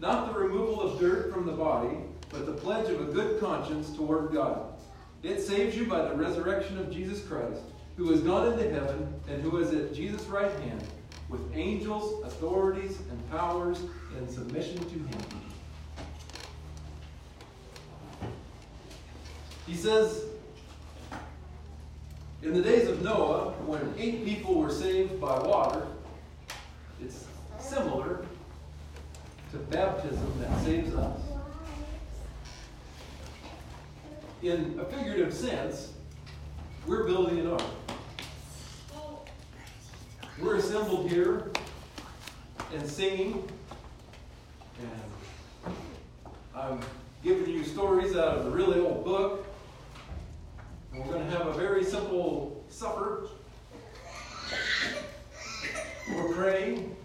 Not 0.00 0.32
the 0.32 0.38
removal 0.38 0.80
of 0.80 0.98
dirt 0.98 1.32
from 1.32 1.44
the 1.44 1.52
body, 1.52 1.96
but 2.30 2.46
the 2.46 2.52
pledge 2.52 2.88
of 2.88 3.00
a 3.08 3.12
good 3.12 3.40
conscience 3.40 3.94
toward 3.94 4.32
God. 4.32 4.77
It 5.22 5.40
saves 5.40 5.76
you 5.76 5.86
by 5.86 6.08
the 6.08 6.14
resurrection 6.14 6.78
of 6.78 6.90
Jesus 6.90 7.24
Christ, 7.26 7.62
who 7.96 8.10
has 8.10 8.20
gone 8.20 8.52
into 8.52 8.70
heaven 8.70 9.12
and 9.28 9.42
who 9.42 9.58
is 9.58 9.72
at 9.72 9.92
Jesus' 9.92 10.24
right 10.26 10.52
hand 10.60 10.82
with 11.28 11.40
angels, 11.54 12.24
authorities, 12.24 12.98
and 13.10 13.30
powers 13.30 13.80
in 14.16 14.28
submission 14.28 14.78
to 14.78 14.94
him. 14.94 15.20
He 19.66 19.74
says, 19.74 20.24
in 22.42 22.54
the 22.54 22.62
days 22.62 22.88
of 22.88 23.02
Noah, 23.02 23.50
when 23.66 23.92
eight 23.98 24.24
people 24.24 24.54
were 24.54 24.70
saved 24.70 25.20
by 25.20 25.38
water, 25.40 25.86
it's 27.02 27.26
similar 27.58 28.24
to 29.50 29.58
baptism 29.58 30.40
that 30.40 30.64
saves 30.64 30.94
us. 30.94 31.20
In 34.40 34.78
a 34.80 34.84
figurative 34.84 35.34
sense, 35.34 35.94
we're 36.86 37.08
building 37.08 37.40
an 37.40 37.48
ark. 37.48 37.62
We're 40.40 40.56
assembled 40.56 41.10
here 41.10 41.50
and 42.72 42.88
singing, 42.88 43.48
and 44.80 45.74
I'm 46.54 46.78
giving 47.24 47.52
you 47.52 47.64
stories 47.64 48.14
out 48.14 48.38
of 48.38 48.46
a 48.46 48.50
really 48.50 48.78
old 48.78 49.04
book. 49.04 49.44
And 50.92 51.04
we're 51.04 51.14
going 51.14 51.28
to 51.28 51.36
have 51.36 51.48
a 51.48 51.52
very 51.54 51.82
simple 51.82 52.64
supper. 52.68 53.26
We're 56.14 56.32
praying, 56.32 56.96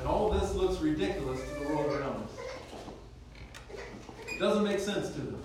and 0.00 0.08
all 0.08 0.28
this 0.28 0.54
looks 0.54 0.80
ridiculous 0.80 1.40
to 1.40 1.60
the 1.60 1.72
world 1.72 1.92
around 1.92 2.24
us. 2.24 2.30
It 4.28 4.40
doesn't 4.40 4.64
make 4.64 4.80
sense 4.80 5.10
to 5.10 5.20
them. 5.20 5.42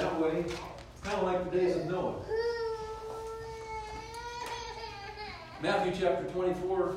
that 0.00 0.18
way, 0.18 0.44
Kind 1.20 1.36
of 1.36 1.42
like 1.42 1.52
the 1.52 1.58
days 1.58 1.76
of 1.76 1.84
Noah. 1.86 2.14
Matthew 5.62 5.92
chapter 6.00 6.24
24. 6.30 6.94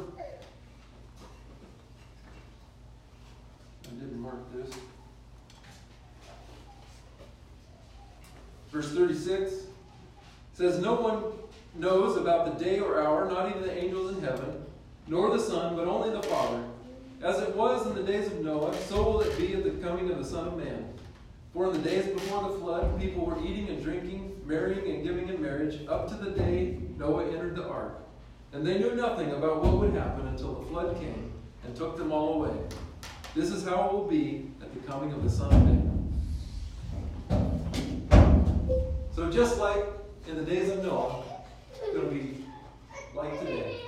I 3.86 3.90
didn't 3.90 4.20
mark 4.22 4.38
this. 4.54 4.74
Verse 8.72 8.94
36 8.94 9.52
says, 10.54 10.80
No 10.80 10.94
one 10.94 11.24
knows 11.76 12.16
about 12.16 12.58
the 12.58 12.64
day 12.64 12.80
or 12.80 13.02
hour, 13.02 13.30
not 13.30 13.50
even 13.50 13.64
the 13.64 13.78
angels 13.78 14.16
in 14.16 14.24
heaven, 14.24 14.64
nor 15.08 15.32
the 15.32 15.40
Son, 15.40 15.76
but 15.76 15.86
only 15.86 16.12
the 16.12 16.24
Father. 16.24 16.64
As 17.22 17.40
it 17.40 17.54
was 17.58 17.86
in 17.88 17.96
the 17.96 18.04
days 18.04 18.28
of 18.28 18.40
Noah, 18.40 18.74
so 18.88 19.04
will 19.04 19.20
it 19.20 19.38
be 19.38 19.54
at 19.54 19.66
the 19.66 19.72
coming 19.86 20.10
of 20.10 20.18
the 20.18 20.26
Son 20.26 20.48
of 20.48 20.58
Man. 20.58 20.94
For 21.54 21.68
in 21.68 21.74
the 21.74 21.88
days 21.88 22.08
before 22.08 22.50
the 22.50 22.58
flood, 22.58 23.00
people 23.00 23.26
were 23.26 23.40
eating 23.46 23.70
and 23.70 23.84
drinking, 23.84 24.42
marrying 24.44 24.90
and 24.90 25.04
giving 25.04 25.30
in 25.30 25.40
marriage, 25.40 25.88
up 25.88 26.08
to 26.10 26.16
the 26.16 26.32
day 26.32 26.80
Noah 26.98 27.28
entered 27.28 27.56
the 27.56 27.68
ark. 27.68 28.00
And 28.54 28.66
they 28.66 28.80
knew 28.80 28.96
nothing 28.96 29.32
about 29.32 29.64
what 29.64 29.78
would 29.80 29.94
happen 29.94 30.28
until 30.28 30.56
the 30.56 30.66
flood 30.68 30.98
came 31.00 31.32
and 31.64 31.76
took 31.76 31.96
them 31.98 32.12
all 32.12 32.44
away. 32.44 32.58
This 33.36 33.52
is 33.52 33.64
how 33.64 33.88
it 33.88 33.94
will 33.94 34.08
be 34.08 34.50
at 34.62 34.74
the 34.74 34.80
coming 34.88 35.14
of 35.14 35.24
the 35.24 35.30
Son 35.30 35.54
of 35.54 35.64
Man. 35.64 35.90
So 39.16 39.32
just 39.32 39.60
like 39.60 39.86
in 40.28 40.36
the 40.36 40.44
days 40.44 40.70
of 40.70 40.84
Noah, 40.84 41.24
to 41.94 42.02
be 42.02 42.44
like 43.16 43.40
today. 43.40 43.80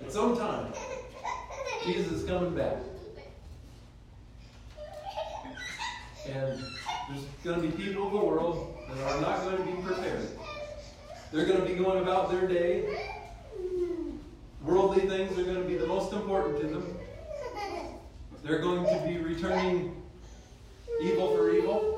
At 0.00 0.12
some 0.12 0.36
time, 0.36 0.72
Jesus 1.84 2.12
is 2.12 2.24
coming 2.24 2.54
back. 2.54 2.76
And 6.28 6.62
there's 7.08 7.24
going 7.42 7.62
to 7.62 7.66
be 7.66 7.84
people 7.84 8.06
of 8.06 8.12
the 8.12 8.18
world 8.18 8.76
that 8.88 9.14
are 9.14 9.20
not 9.20 9.40
going 9.44 9.56
to 9.56 9.62
be 9.64 9.82
prepared. 9.82 10.28
They're 11.32 11.46
going 11.46 11.60
to 11.60 11.66
be 11.66 11.74
going 11.74 12.02
about 12.02 12.30
their 12.30 12.46
day. 12.46 13.10
Worldly 14.62 15.08
things 15.08 15.38
are 15.38 15.44
going 15.44 15.62
to 15.62 15.68
be 15.68 15.76
the 15.76 15.86
most 15.86 16.12
important 16.12 16.60
to 16.60 16.66
them. 16.66 16.96
They're 18.42 18.60
going 18.60 18.84
to 18.84 19.06
be 19.06 19.18
returning 19.18 20.02
evil 21.02 21.34
for 21.34 21.50
evil. 21.50 21.94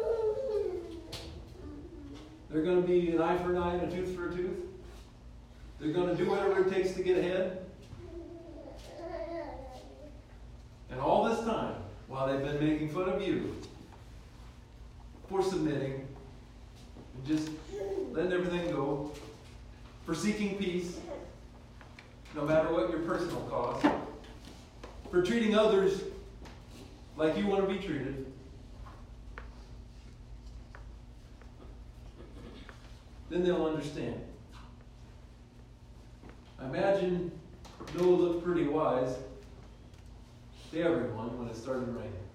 They're 2.51 2.63
going 2.63 2.83
to 2.83 2.87
be 2.87 3.11
an 3.11 3.21
eye 3.21 3.37
for 3.39 3.51
an 3.51 3.63
eye 3.63 3.75
and 3.75 3.93
a 3.93 3.97
tooth 3.97 4.15
for 4.15 4.29
a 4.29 4.35
tooth. 4.35 4.59
They're 5.81 5.93
going 5.93 6.17
to 6.17 6.17
do 6.17 6.31
whatever 6.31 6.67
it 6.67 6.73
takes 6.73 6.93
to 6.93 7.03
get 7.03 7.19
ahead. 7.19 7.65
And 10.91 11.01
all 11.01 11.25
this 11.29 11.41
time, 11.41 11.75
while 12.09 12.27
they've 12.27 12.45
been 12.45 12.65
making 12.65 12.91
fun 12.91 13.09
of 13.09 13.23
you 13.23 13.55
for 15.31 15.43
submitting, 15.45 16.09
and 17.15 17.25
just 17.25 17.51
letting 18.11 18.33
everything 18.33 18.69
go, 18.73 19.13
for 20.05 20.13
seeking 20.13 20.57
peace, 20.57 20.99
no 22.35 22.45
matter 22.45 22.73
what 22.73 22.91
your 22.91 22.99
personal 23.01 23.41
cause, 23.43 23.81
for 25.09 25.23
treating 25.23 25.55
others 25.55 26.03
like 27.17 27.39
you 27.39 27.47
want 27.47 27.67
to 27.67 27.73
be 27.73 27.79
treated. 27.79 28.27
Then 33.29 33.45
they'll 33.45 33.67
understand. 33.67 34.21
I 36.61 36.67
imagine 36.67 37.31
Noah 37.97 38.05
looked 38.05 38.45
pretty 38.45 38.67
wise 38.67 39.15
to 40.73 40.83
everyone 40.83 41.39
when 41.39 41.49
it 41.49 41.57
started 41.57 41.89
raining. 41.95 42.30